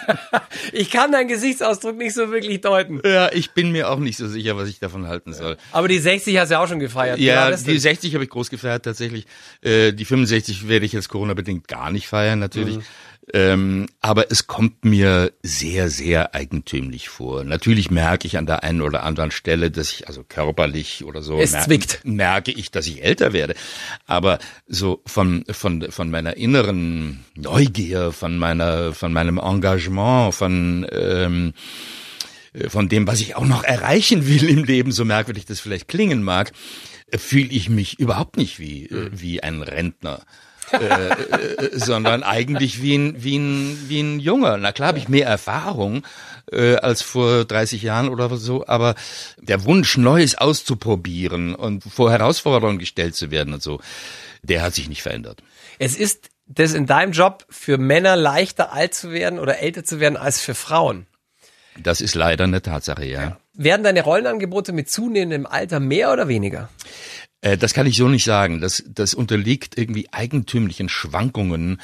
ich 0.74 0.90
kann 0.90 1.12
deinen 1.12 1.28
Gesichtsausdruck 1.28 1.98
nicht 1.98 2.16
so 2.16 2.32
wirklich 2.32 2.62
deuten. 2.62 3.02
Ja, 3.06 3.32
ich 3.32 3.52
bin 3.52 3.72
mir 3.72 3.92
auch 3.92 4.00
nicht 4.00 4.18
so 4.18 4.28
sicher, 4.28 4.56
was 4.56 4.70
ich 4.70 4.80
davon 4.80 5.08
halten 5.08 5.34
soll. 5.34 5.58
Aber 5.74 5.90
die 5.90 6.00
60 6.00 6.38
hast 6.38 6.50
du 6.50 6.54
ja 6.54 6.64
auch 6.64 6.68
schon 6.68 6.80
gefeiert. 6.80 7.20
Ja, 7.20 7.52
die 7.52 7.78
60 7.78 8.14
habe 8.16 8.24
ich 8.24 8.30
groß 8.30 8.50
gefeiert 8.50 8.86
tatsächlich. 8.86 9.28
Äh, 9.62 9.92
die 9.92 10.06
65 10.06 10.70
werde 10.70 10.86
ich 10.86 10.94
jetzt 10.94 11.10
Corona-bedingt 11.10 11.68
gar 11.68 11.92
nicht 11.92 12.08
feiern 12.08 12.40
natürlich. 12.40 12.78
Mhm. 12.78 12.84
Ähm, 13.34 13.88
aber 14.00 14.32
es 14.32 14.48
kommt 14.48 14.86
mir 14.86 15.34
sehr, 15.44 15.90
sehr 15.90 16.34
eigentümlich 16.34 17.10
vor. 17.10 17.44
Natürlich 17.44 17.92
merke 17.92 18.26
ich 18.26 18.38
an 18.38 18.46
der 18.46 18.64
einen 18.64 18.82
oder 18.82 19.04
anderen 19.04 19.32
Stelle, 19.32 19.70
dass 19.70 19.92
ich 19.92 20.08
also 20.08 20.24
körperlich 20.24 21.04
oder 21.04 21.22
so 21.22 21.38
es 21.38 21.52
merke, 21.68 21.98
merke 22.06 22.52
ich, 22.52 22.72
dass 22.72 22.88
ich 22.88 23.04
älter 23.04 23.34
werde. 23.34 23.56
Aber 24.06 24.40
so 24.66 25.02
von, 25.06 25.44
von, 25.52 25.92
von 25.92 26.10
meiner 26.10 26.38
inneren 26.38 27.26
Neugier, 27.36 28.14
von 28.14 28.38
meiner, 28.38 28.94
von 28.94 29.12
meinem 29.12 29.40
Engagement, 29.40 30.34
von, 30.34 30.88
ähm, 30.90 31.54
von 32.70 32.88
dem, 32.88 33.08
was 33.08 33.20
ich 33.20 33.36
auch 33.36 33.46
noch 33.46 33.66
erreichen 33.66 34.26
will 34.26 34.50
im 34.50 34.64
Leben, 34.64 34.94
so 34.94 35.04
merkwürdig 35.04 35.46
das 35.46 35.60
vielleicht 35.60 35.90
klingen 35.90 36.24
mag, 36.24 36.54
fühle 37.14 37.50
ich 37.50 37.70
mich 37.70 38.00
überhaupt 38.00 38.38
nicht 38.38 38.58
wie, 38.58 38.86
äh, 38.86 39.10
wie 39.12 39.44
ein 39.44 39.62
Rentner. 39.62 40.26
Äh, 40.72 40.80
äh, 40.80 41.70
sondern 41.74 42.24
eigentlich 42.24 42.82
wie 42.82 42.96
ein, 42.96 43.24
wie 43.24 43.38
ein, 43.38 43.86
wie 43.88 44.02
ein 44.02 44.20
Junger. 44.20 44.58
Na 44.58 44.72
klar 44.72 44.90
habe 44.90 45.00
ich 45.00 45.08
mehr 45.08 45.28
Erfahrung 45.28 46.06
äh, 46.52 46.76
als 46.76 47.02
vor 47.02 47.46
30 47.46 47.82
Jahren 47.82 48.10
oder 48.10 48.36
so, 48.36 48.68
aber 48.68 48.96
der 49.38 49.64
Wunsch, 49.64 49.98
Neues 49.98 50.38
auszuprobieren 50.38 51.56
und 51.56 51.84
vor 51.84 52.12
Herausforderungen 52.12 52.80
gestellt 52.80 53.16
zu 53.16 53.32
werden 53.32 53.54
und 53.54 53.64
so, 53.64 53.80
der 54.44 54.62
hat 54.62 54.76
sich 54.76 54.90
nicht 54.90 55.04
verändert. 55.04 55.42
Es 55.80 55.96
ist 55.96 56.30
das 56.48 56.74
in 56.74 56.86
deinem 56.86 57.12
Job 57.12 57.46
für 57.50 57.78
Männer 57.78 58.16
leichter 58.16 58.72
alt 58.74 58.94
zu 58.94 59.12
werden 59.12 59.40
oder 59.40 59.60
älter 59.60 59.84
zu 59.84 60.00
werden 60.00 60.18
als 60.18 60.40
für 60.40 60.56
Frauen. 60.56 61.08
Das 61.78 62.02
ist 62.02 62.16
leider 62.16 62.46
eine 62.46 62.62
Tatsache, 62.62 63.06
ja. 63.06 63.22
ja. 63.22 63.38
Werden 63.54 63.84
deine 63.84 64.02
Rollenangebote 64.02 64.72
mit 64.72 64.90
zunehmendem 64.90 65.46
Alter 65.46 65.80
mehr 65.80 66.12
oder 66.12 66.28
weniger? 66.28 66.70
Äh, 67.42 67.58
das 67.58 67.74
kann 67.74 67.88
ich 67.88 67.98
so 67.98 68.08
nicht 68.08 68.24
sagen. 68.24 68.62
Das, 68.62 68.84
das 68.88 69.14
unterliegt 69.14 69.78
irgendwie 69.78 70.08
eigentümlichen 70.12 70.90
Schwankungen 70.90 71.82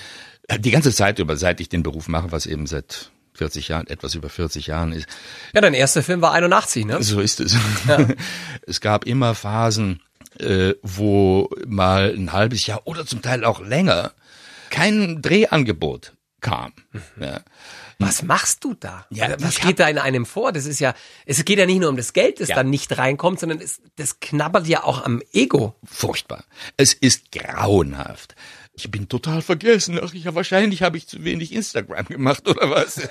äh, 0.48 0.60
die 0.60 0.72
ganze 0.72 0.94
Zeit 0.94 1.20
über, 1.20 1.38
seit 1.38 1.60
ich 1.62 1.70
den 1.70 1.84
Beruf 1.84 2.08
mache, 2.08 2.32
was 2.32 2.46
eben 2.46 2.68
seit 2.68 3.12
40 3.34 3.68
Jahren, 3.68 3.88
etwas 3.88 4.16
über 4.16 4.30
40 4.30 4.68
Jahren 4.68 4.92
ist. 4.92 5.08
Ja, 5.54 5.62
dein 5.62 5.74
erster 5.74 6.04
Film 6.04 6.22
war 6.22 6.34
81, 6.34 6.86
ne? 6.86 7.02
So 7.02 7.20
ist 7.20 7.39
es. 7.39 7.56
Ja. 7.88 8.08
Es 8.68 8.80
gab 8.80 9.06
immer 9.06 9.36
Phasen, 9.36 10.02
äh, 10.39 10.74
wo 10.82 11.50
mal 11.68 12.13
ein 12.16 12.32
halbes 12.32 12.66
Jahr 12.66 12.82
oder 12.86 13.06
zum 13.06 13.22
Teil 13.22 13.44
auch 13.44 13.60
länger 13.60 14.13
kein 14.70 15.22
Drehangebot 15.22 16.13
kam. 16.43 16.73
Mhm. 16.91 17.01
Ja. 17.19 17.41
Was 17.97 18.21
machst 18.21 18.63
du 18.63 18.75
da? 18.75 19.08
Ja, 19.10 19.36
was 19.39 19.60
geht 19.60 19.79
da 19.79 19.88
in 19.88 19.97
einem 19.97 20.25
vor? 20.27 20.51
Das 20.51 20.65
ist 20.65 20.79
ja, 20.79 20.93
es 21.25 21.43
geht 21.45 21.58
ja 21.58 21.65
nicht 21.65 21.79
nur 21.79 21.89
um 21.89 21.97
das 21.97 22.13
Geld, 22.13 22.39
das 22.39 22.49
ja. 22.49 22.56
dann 22.56 22.69
nicht 22.69 22.95
reinkommt, 22.97 23.39
sondern 23.39 23.60
es, 23.60 23.82
das 23.95 24.19
knabbert 24.19 24.67
ja 24.67 24.84
auch 24.84 25.03
am 25.03 25.21
Ego. 25.32 25.75
Furchtbar. 25.84 26.43
Es 26.77 26.93
ist 26.93 27.32
grauenhaft. 27.32 28.36
Ich 28.76 28.90
bin 28.90 29.08
total 29.08 29.42
vergessen. 29.44 30.00
Ach, 30.04 30.14
ja, 30.14 30.34
wahrscheinlich 30.34 30.82
habe 30.82 30.98
ich 30.98 31.08
zu 31.08 31.24
wenig 31.24 31.54
Instagram 31.54 32.06
gemacht 32.06 32.48
oder 32.48 32.70
was. 32.72 32.98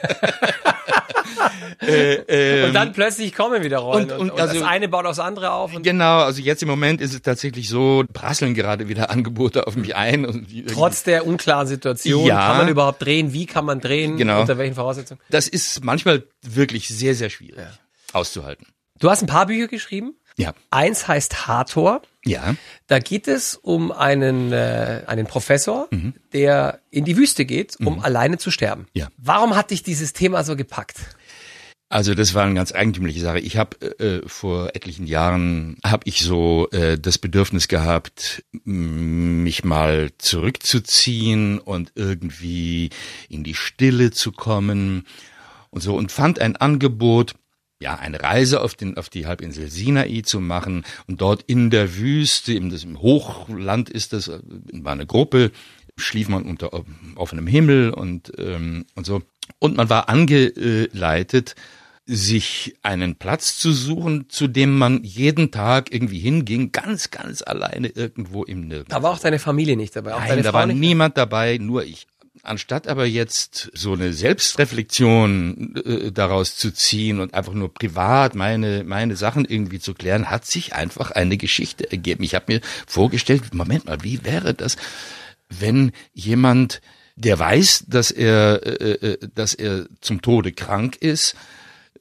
äh, 1.81 2.15
ähm, 2.15 2.69
und 2.69 2.75
dann 2.75 2.93
plötzlich 2.93 3.35
kommen 3.35 3.63
wieder 3.63 3.79
Rollen. 3.79 4.11
und- 4.11 4.19
Und, 4.21 4.31
und 4.33 4.41
also- 4.41 4.55
das 4.61 4.63
eine 4.69 4.89
baut 4.89 5.07
aufs 5.07 5.19
andere 5.19 5.53
auf. 5.53 5.75
Und 5.75 5.83
Genau, 5.83 6.19
also 6.21 6.41
jetzt 6.43 6.63
im 6.63 6.69
Moment 6.69 7.01
ist 7.01 7.15
es 7.15 7.23
tatsächlich 7.23 7.69
so, 7.69 8.05
prasseln 8.13 8.55
gerade 8.55 8.89
wieder 8.89 9.11
Angebote 9.11 9.67
auf 9.67 9.77
mich 9.77 9.95
ein. 9.97 10.25
Und 10.27 10.47
trotz 10.73 11.05
der 11.05 11.27
unklaren 11.27 11.67
Situation, 11.67 12.27
Ja. 12.27 12.47
kann 12.49 12.57
man 12.59 12.69
überhaupt 12.69 13.03
drehen? 13.03 13.33
Wie 13.33 13.47
kann 13.47 13.65
man 13.65 13.81
drehen? 13.81 14.17
Genau. 14.17 14.41
Unter 14.41 14.59
welchen 14.59 14.75
Voraussetzungen? 14.75 15.21
das 15.31 15.49
ist 15.49 15.85
manchmal 15.85 16.25
wirklich 16.43 16.89
sehr, 16.89 17.15
sehr 17.15 17.31
schwierig 17.31 17.65
auszuhalten. 18.13 18.67
Du 18.99 19.11
hast 19.11 19.23
ein 19.23 19.27
paar 19.27 19.47
Bücher 19.47 19.67
geschrieben. 19.69 20.15
Ja, 20.37 20.55
Eins 20.71 21.09
heißt 21.09 21.47
Hathor. 21.47 22.03
ja, 22.25 22.55
Da 22.87 22.99
geht 22.99 23.29
es 23.29 23.55
um 23.55 23.93
einen, 23.93 24.53
äh, 24.53 25.03
einen 25.07 25.27
Professor, 25.27 25.89
der 26.33 26.81
in 26.91 27.05
die 27.05 27.17
Wüste 27.17 27.45
geht, 27.45 27.77
um 27.81 28.01
alleine 28.01 28.39
zu 28.39 28.51
sterben. 28.51 28.87
Ja. 28.95 29.09
Warum 29.19 29.57
hat 29.57 29.71
dich 29.71 29.83
dieses 29.83 30.13
Thema 30.13 30.43
so 30.45 30.57
gepackt? 30.57 30.99
Also 31.93 32.15
das 32.15 32.33
war 32.33 32.45
eine 32.45 32.55
ganz 32.55 32.73
eigentümliche 32.73 33.21
Sache. 33.21 33.39
Ich 33.39 33.59
habe 33.59 33.77
äh, 33.99 34.27
vor 34.27 34.71
etlichen 34.75 35.07
Jahren 35.07 35.77
habe 35.85 36.05
ich 36.07 36.23
so 36.23 36.71
äh, 36.71 36.99
das 36.99 37.19
Bedürfnis 37.19 37.69
gehabt, 37.69 38.43
mich 38.65 39.63
mal 39.63 40.11
zurückzuziehen 40.17 41.59
und 41.59 41.93
irgendwie 41.95 42.89
in 43.29 43.45
die 43.45 43.55
Stille 43.55 44.11
zu 44.11 44.33
kommen 44.33 45.07
und 45.69 45.83
so 45.83 45.95
und 45.95 46.11
fand 46.13 46.39
ein 46.39 46.57
Angebot, 46.57 47.35
ja, 47.83 47.97
eine 47.97 48.23
Reise 48.23 48.61
auf 48.61 48.75
den 48.75 48.97
auf 48.97 49.09
die 49.09 49.27
Halbinsel 49.27 49.69
Sinai 49.69 50.23
zu 50.25 50.41
machen 50.41 50.85
und 51.07 51.21
dort 51.21 51.43
in 51.43 51.71
der 51.71 51.97
Wüste, 51.97 52.55
im, 52.55 52.73
im 52.73 53.03
Hochland 53.03 53.91
ist 53.91 54.13
das, 54.13 54.29
äh, 54.29 54.39
war 54.73 54.93
eine 54.93 55.07
Gruppe, 55.07 55.51
schlief 55.97 56.29
man 56.29 56.45
unter 56.45 56.71
offenem 57.17 57.47
Himmel 57.47 57.91
und 57.91 58.33
ähm, 58.39 58.87
und 58.95 59.05
so 59.05 59.23
und 59.59 59.77
man 59.77 59.91
war 59.91 60.09
angeleitet 60.09 61.55
sich 62.05 62.75
einen 62.83 63.17
Platz 63.17 63.57
zu 63.59 63.73
suchen, 63.73 64.29
zu 64.29 64.49
dem 64.49 64.77
man 64.77 65.05
jeden 65.05 65.53
Tag 65.53 65.93
irgendwie 65.93 66.19
hinging, 66.19 66.73
ganz, 66.73 67.11
ganz 67.11 67.43
alleine 67.43 67.89
irgendwo 67.89 68.43
im 68.43 68.67
Nirgendwo. 68.67 68.91
Da 68.91 69.03
war 69.03 69.13
auch 69.13 69.21
deine 69.21 69.39
Familie 69.39 69.77
nicht 69.77 69.95
dabei. 69.95 70.15
Auch 70.15 70.19
Nein, 70.19 70.43
da 70.43 70.51
Frau 70.51 70.59
war 70.59 70.67
niemand 70.67 71.17
dabei, 71.17 71.59
nur 71.59 71.85
ich. 71.85 72.09
Anstatt 72.45 72.89
aber 72.89 73.07
jetzt 73.07 73.71
so 73.73 73.93
eine 73.93 74.13
Selbstreflexion 74.13 75.77
äh, 75.77 76.11
daraus 76.11 76.57
zu 76.57 76.73
ziehen 76.73 77.21
und 77.21 77.35
einfach 77.35 77.53
nur 77.53 77.73
privat 77.73 78.35
meine 78.35 78.83
meine 78.83 79.15
Sachen 79.15 79.45
irgendwie 79.45 79.79
zu 79.79 79.95
klären, 79.95 80.29
hat 80.29 80.45
sich 80.45 80.75
einfach 80.75 81.13
eine 81.13 81.37
Geschichte 81.37 81.89
ergeben. 81.93 82.25
Ich 82.25 82.35
habe 82.35 82.55
mir 82.55 82.61
vorgestellt, 82.89 83.55
Moment 83.55 83.85
mal, 83.85 84.03
wie 84.03 84.25
wäre 84.25 84.55
das, 84.55 84.77
wenn 85.51 85.93
jemand, 86.15 86.81
der 87.15 87.39
weiß, 87.39 87.85
dass 87.87 88.11
er 88.11 88.67
äh, 88.67 89.13
äh, 89.13 89.19
dass 89.37 89.55
er 89.55 89.87
zum 90.01 90.21
Tode 90.21 90.51
krank 90.51 90.97
ist, 90.97 91.37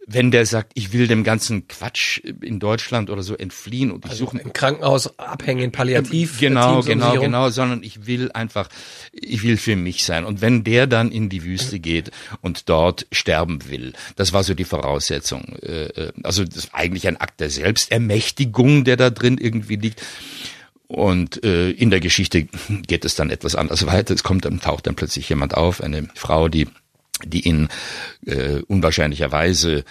wenn 0.07 0.31
der 0.31 0.45
sagt, 0.45 0.71
ich 0.75 0.93
will 0.93 1.07
dem 1.07 1.23
ganzen 1.23 1.67
Quatsch 1.67 2.19
in 2.41 2.59
Deutschland 2.59 3.09
oder 3.09 3.21
so 3.21 3.35
entfliehen 3.35 3.91
und 3.91 4.05
ich 4.05 4.13
suche 4.13 4.39
Im 4.39 4.51
Krankenhaus 4.51 5.17
abhängen, 5.19 5.71
palliativ. 5.71 6.39
Genau, 6.39 6.81
genau, 6.81 7.19
genau, 7.19 7.49
sondern 7.49 7.83
ich 7.83 8.07
will 8.07 8.31
einfach, 8.31 8.69
ich 9.11 9.43
will 9.43 9.57
für 9.57 9.75
mich 9.75 10.03
sein. 10.03 10.25
Und 10.25 10.41
wenn 10.41 10.63
der 10.63 10.87
dann 10.87 11.11
in 11.11 11.29
die 11.29 11.43
Wüste 11.43 11.79
geht 11.79 12.11
und 12.41 12.67
dort 12.67 13.05
sterben 13.11 13.69
will, 13.69 13.93
das 14.15 14.33
war 14.33 14.43
so 14.43 14.53
die 14.53 14.63
Voraussetzung. 14.63 15.55
Äh, 15.61 15.85
äh, 15.85 16.11
Also 16.23 16.43
das 16.45 16.55
ist 16.55 16.69
eigentlich 16.73 17.07
ein 17.07 17.17
Akt 17.17 17.39
der 17.39 17.49
Selbstermächtigung, 17.49 18.83
der 18.83 18.97
da 18.97 19.09
drin 19.11 19.37
irgendwie 19.37 19.75
liegt. 19.75 20.01
Und 20.87 21.45
äh, 21.45 21.71
in 21.71 21.89
der 21.89 22.01
Geschichte 22.01 22.47
geht 22.85 23.05
es 23.05 23.15
dann 23.15 23.29
etwas 23.29 23.55
anders 23.55 23.85
weiter. 23.85 24.13
Es 24.13 24.23
kommt 24.23 24.43
dann, 24.43 24.59
taucht 24.59 24.87
dann 24.87 24.95
plötzlich 24.95 25.29
jemand 25.29 25.55
auf, 25.55 25.81
eine 25.81 26.09
Frau, 26.15 26.49
die, 26.49 26.67
die 27.25 27.47
ihn 27.47 27.69
äh, 28.25 28.61
unwahrscheinlicherweise 28.67 29.83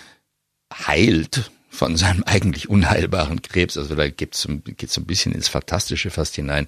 heilt 0.72 1.50
von 1.68 1.96
seinem 1.96 2.22
eigentlich 2.26 2.68
unheilbaren 2.68 3.42
Krebs. 3.42 3.78
Also 3.78 3.94
da 3.94 4.08
geht's 4.08 4.42
so 4.42 4.50
ein 4.50 5.06
bisschen 5.06 5.32
ins 5.32 5.48
Fantastische 5.48 6.10
fast 6.10 6.36
hinein. 6.36 6.66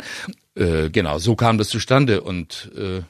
Äh, 0.54 0.90
genau, 0.90 1.18
so 1.18 1.34
kam 1.36 1.58
das 1.58 1.68
zustande 1.68 2.22
und 2.22 2.70
äh, 2.76 3.02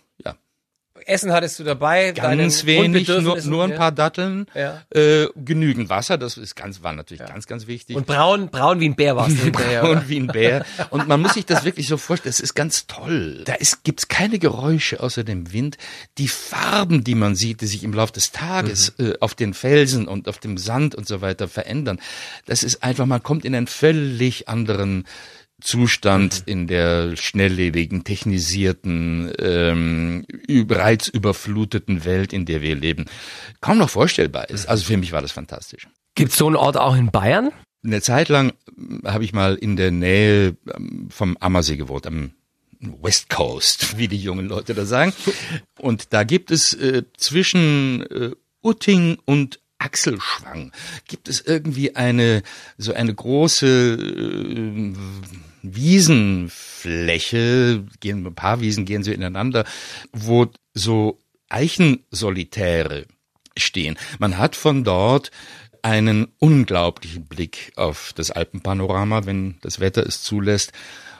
Essen 1.07 1.33
hattest 1.33 1.59
du 1.59 1.65
dabei. 1.65 2.13
ganz 2.13 2.65
wenig, 2.67 3.09
nur, 3.09 3.41
nur 3.43 3.65
ein 3.65 3.71
ja. 3.71 3.77
paar 3.77 3.93
Datteln, 3.93 4.47
Ja. 4.55 4.83
äh, 4.91 5.27
genügend 5.37 5.89
Wasser, 5.89 6.19
das 6.19 6.37
ist 6.37 6.55
ganz, 6.57 6.83
war 6.83 6.93
natürlich 6.93 7.25
ganz, 7.27 7.47
ganz 7.47 7.67
wichtig. 7.67 7.97
Und 7.97 8.07
braun, 8.07 8.49
braun 8.51 8.81
wie 8.81 8.89
ein 8.89 8.95
Bär 8.97 9.17
warst 9.17 9.39
du 9.39 9.43
hinterher. 9.45 9.85
und 9.89 10.09
wie 10.09 10.19
ein 10.19 10.27
Bär. 10.29 10.65
Und 10.91 11.09
man 11.09 11.21
muss 11.21 11.35
sich 11.35 11.47
das 11.47 11.65
wirklich 11.65 11.87
so 11.89 11.97
vorstellen, 11.97 12.31
das 12.33 12.41
ist 12.41 12.55
ganz 12.55 12.87
toll. 12.87 13.43
Da 13.45 13.55
ist, 13.55 13.85
gibt's 13.85 14.09
keine 14.09 14.39
Geräusche 14.39 15.01
außer 15.01 15.25
dem 15.25 15.53
Wind. 15.53 15.77
Die 16.19 16.29
Farben, 16.29 17.05
die 17.05 17.15
man 17.15 17.35
sieht, 17.35 17.61
die 17.61 17.67
sich 17.67 17.85
im 17.85 17.93
Laufe 17.93 18.13
des 18.13 18.33
Tages 18.33 18.95
Mhm. 18.99 19.07
äh, 19.07 19.15
auf 19.21 19.35
den 19.35 19.55
Felsen 19.55 20.09
und 20.09 20.29
auf 20.29 20.39
dem 20.39 20.57
Sand 20.59 20.95
und 20.95 21.07
so 21.07 21.21
weiter 21.21 21.49
verändern, 21.49 21.99
das 22.47 22.63
ist 22.63 22.83
einfach, 22.83 23.07
man 23.07 23.23
kommt 23.23 23.45
in 23.45 23.55
einen 23.55 23.67
völlig 23.67 24.49
anderen 24.49 25.05
Zustand 25.61 26.41
Mhm. 26.47 26.53
in 26.53 26.67
der 26.67 27.17
schnelllebigen, 27.17 28.03
technisierten, 28.05 29.33
ähm, 29.39 30.25
üb- 30.49 30.75
reizüberfluteten 30.77 32.05
Welt, 32.05 32.33
in 32.33 32.47
der 32.47 32.61
wir 32.63 32.75
leben, 32.75 33.07
kaum 33.61 33.79
noch 33.79 33.91
vorstellbar 33.91 34.51
ist. 34.51 34.67
Also 34.67 34.85
für 34.85 34.97
mich 34.97 35.13
war 35.13 35.23
das 35.23 35.33
fantastisch. 35.33 35.89
Gibt's 36.15 36.37
so 36.37 36.47
einen 36.47 36.57
Ort 36.57 36.77
auch 36.77 36.97
in 36.97 37.11
Bayern? 37.11 37.51
Eine 37.85 38.01
Zeit 38.01 38.29
lang 38.29 38.53
ähm, 38.79 39.03
habe 39.05 39.25
ich 39.25 39.33
mal 39.33 39.55
in 39.57 39.77
der 39.77 39.91
Nähe 39.91 40.57
ähm, 40.75 41.09
vom 41.11 41.37
Ammersee 41.41 41.77
gewohnt, 41.77 42.07
am 42.07 42.33
West 42.81 43.31
Coast, 43.31 43.97
wie 43.99 44.09
die 44.09 44.19
jungen 44.19 44.47
Leute 44.47 44.75
da 44.75 44.85
sagen. 44.85 45.13
Und 45.79 46.13
da 46.13 46.25
gibt 46.25 46.51
es 46.51 46.73
äh, 46.75 47.03
zwischen 47.17 48.03
äh, 48.11 48.31
Utting 48.63 49.19
und 49.25 49.59
Achselschwang 49.79 50.71
gibt 51.09 51.29
es 51.29 51.41
irgendwie 51.41 51.97
eine 51.97 52.45
so 52.79 52.93
eine 52.93 53.13
große 53.13 53.67
äh, 53.67 54.95
Wiesenfläche, 55.63 57.85
gehen 58.01 58.27
ein 58.27 58.35
paar 58.35 58.61
Wiesen 58.61 58.85
gehen 58.85 59.03
so 59.03 59.13
ineinander, 59.13 59.65
wo 60.13 60.49
so 60.75 61.19
Eichensolitäre 61.49 63.07
stehen. 63.57 63.97
Man 64.19 64.37
hat 64.39 64.57
von 64.57 64.85
dort 64.85 65.31
einen 65.83 66.29
unglaublichen 66.39 67.27
Blick 67.27 67.73
auf 67.77 68.13
das 68.15 68.31
Alpenpanorama, 68.31 69.27
wenn 69.27 69.59
das 69.61 69.81
Wetter 69.81 70.07
es 70.07 70.23
zulässt. 70.23 70.73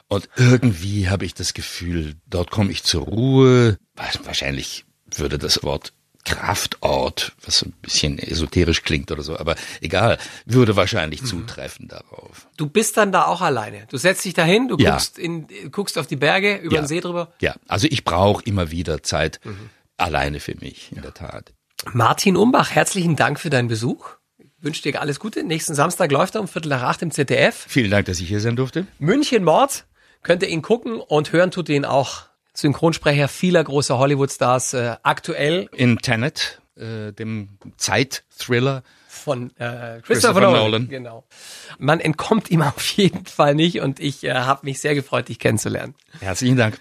Und 0.09 0.29
irgendwie 0.37 1.09
habe 1.09 1.25
ich 1.25 1.35
das 1.35 1.55
Gefühl, 1.55 2.15
dort 2.27 2.51
komme 2.51 2.71
ich 2.71 2.85
zur 2.85 3.03
Ruhe. 3.03 3.79
Wahrscheinlich 4.25 4.85
würde 5.15 5.39
das 5.39 5.63
Wort 5.63 5.93
Kraftort, 6.25 7.33
was 7.45 7.59
so 7.59 7.67
ein 7.67 7.73
bisschen 7.83 8.19
esoterisch 8.19 8.83
klingt 8.83 9.11
oder 9.11 9.23
so, 9.23 9.39
aber 9.39 9.55
egal, 9.81 10.19
würde 10.45 10.77
wahrscheinlich 10.77 11.25
zutreffen 11.25 11.89
darauf. 11.89 12.47
Du 12.57 12.67
bist 12.69 12.97
dann 12.97 13.11
da 13.13 13.27
auch 13.27 13.41
alleine. 13.41 13.87
Du 13.91 13.97
setzt 13.97 14.25
dich 14.25 14.35
dahin, 14.35 14.69
du 14.69 14.77
Ja. 14.79 14.91
guckst, 14.93 15.19
in, 15.19 15.47
guckst 15.71 15.99
auf 15.99 16.07
die 16.07 16.17
Berge, 16.17 16.57
über 16.57 16.77
Ja. 16.77 16.83
den 16.83 16.87
See 16.89 17.01
drüber. 17.01 17.33
Ja, 17.41 17.55
also 17.69 17.87
ich 17.91 18.05
brauche 18.05 18.43
immer 18.45 18.71
wieder 18.71 19.03
Zeit 19.03 19.41
alleine 19.97 20.41
für 20.41 20.55
mich, 20.61 20.93
in 20.95 21.03
der 21.03 21.15
Tat. 21.15 21.53
Martin 21.93 22.37
Umbach, 22.37 22.71
herzlichen 22.71 23.17
Dank 23.17 23.41
für 23.41 23.51
deinen 23.51 23.69
Besuch. 23.69 24.11
Ich 24.39 24.47
wünsche 24.61 24.83
dir 24.83 25.01
alles 25.01 25.19
Gute. 25.19 25.43
Nächsten 25.43 25.75
Samstag 25.75 26.13
läuft 26.13 26.35
er 26.37 26.41
um 26.41 26.49
Viertel 26.49 26.69
nach 26.69 26.83
acht 26.83 27.03
im 27.03 27.11
ZDF. 27.11 27.65
Vielen 27.69 27.91
Dank, 27.91 28.07
dass 28.07 28.21
ich 28.21 28.29
hier 28.29 28.41
sein 28.41 28.55
durfte. 28.57 28.87
München 28.99 29.43
Mord. 29.45 29.87
Könnt 30.23 30.43
ihr 30.45 30.49
ihn 30.49 30.63
gucken 30.63 31.01
und 31.01 31.33
hören 31.33 31.51
tut 31.51 31.69
ihr 31.69 31.75
ihn 31.77 31.85
auch. 31.85 32.27
Synchronsprecher 32.55 33.29
vieler 33.29 33.65
großer 33.65 33.99
Hollywood-Stars, 33.99 34.75
äh, 34.75 34.97
aktuell 35.03 35.69
In 35.73 35.99
Tenet, 35.99 36.61
äh, 36.77 37.13
dem 37.13 37.59
Zeit-Thriller. 37.77 38.83
von 39.09 39.51
äh, 39.57 40.01
Christopher, 40.03 40.03
Christopher 40.03 40.41
Nolan. 40.41 40.63
Nolan. 40.63 40.89
Genau. 40.89 41.25
Man 41.79 42.01
entkommt 42.01 42.51
ihm 42.51 42.63
auf 42.63 42.87
jeden 42.93 43.27
Fall 43.27 43.55
nicht 43.55 43.81
und 43.81 44.01
ich 44.01 44.25
äh, 44.25 44.33
habe 44.33 44.65
mich 44.65 44.81
sehr 44.81 44.95
gefreut, 44.95 45.29
dich 45.29 45.39
kennenzulernen. 45.39 45.95
Herzlichen 46.21 46.57
Dank. 46.57 46.79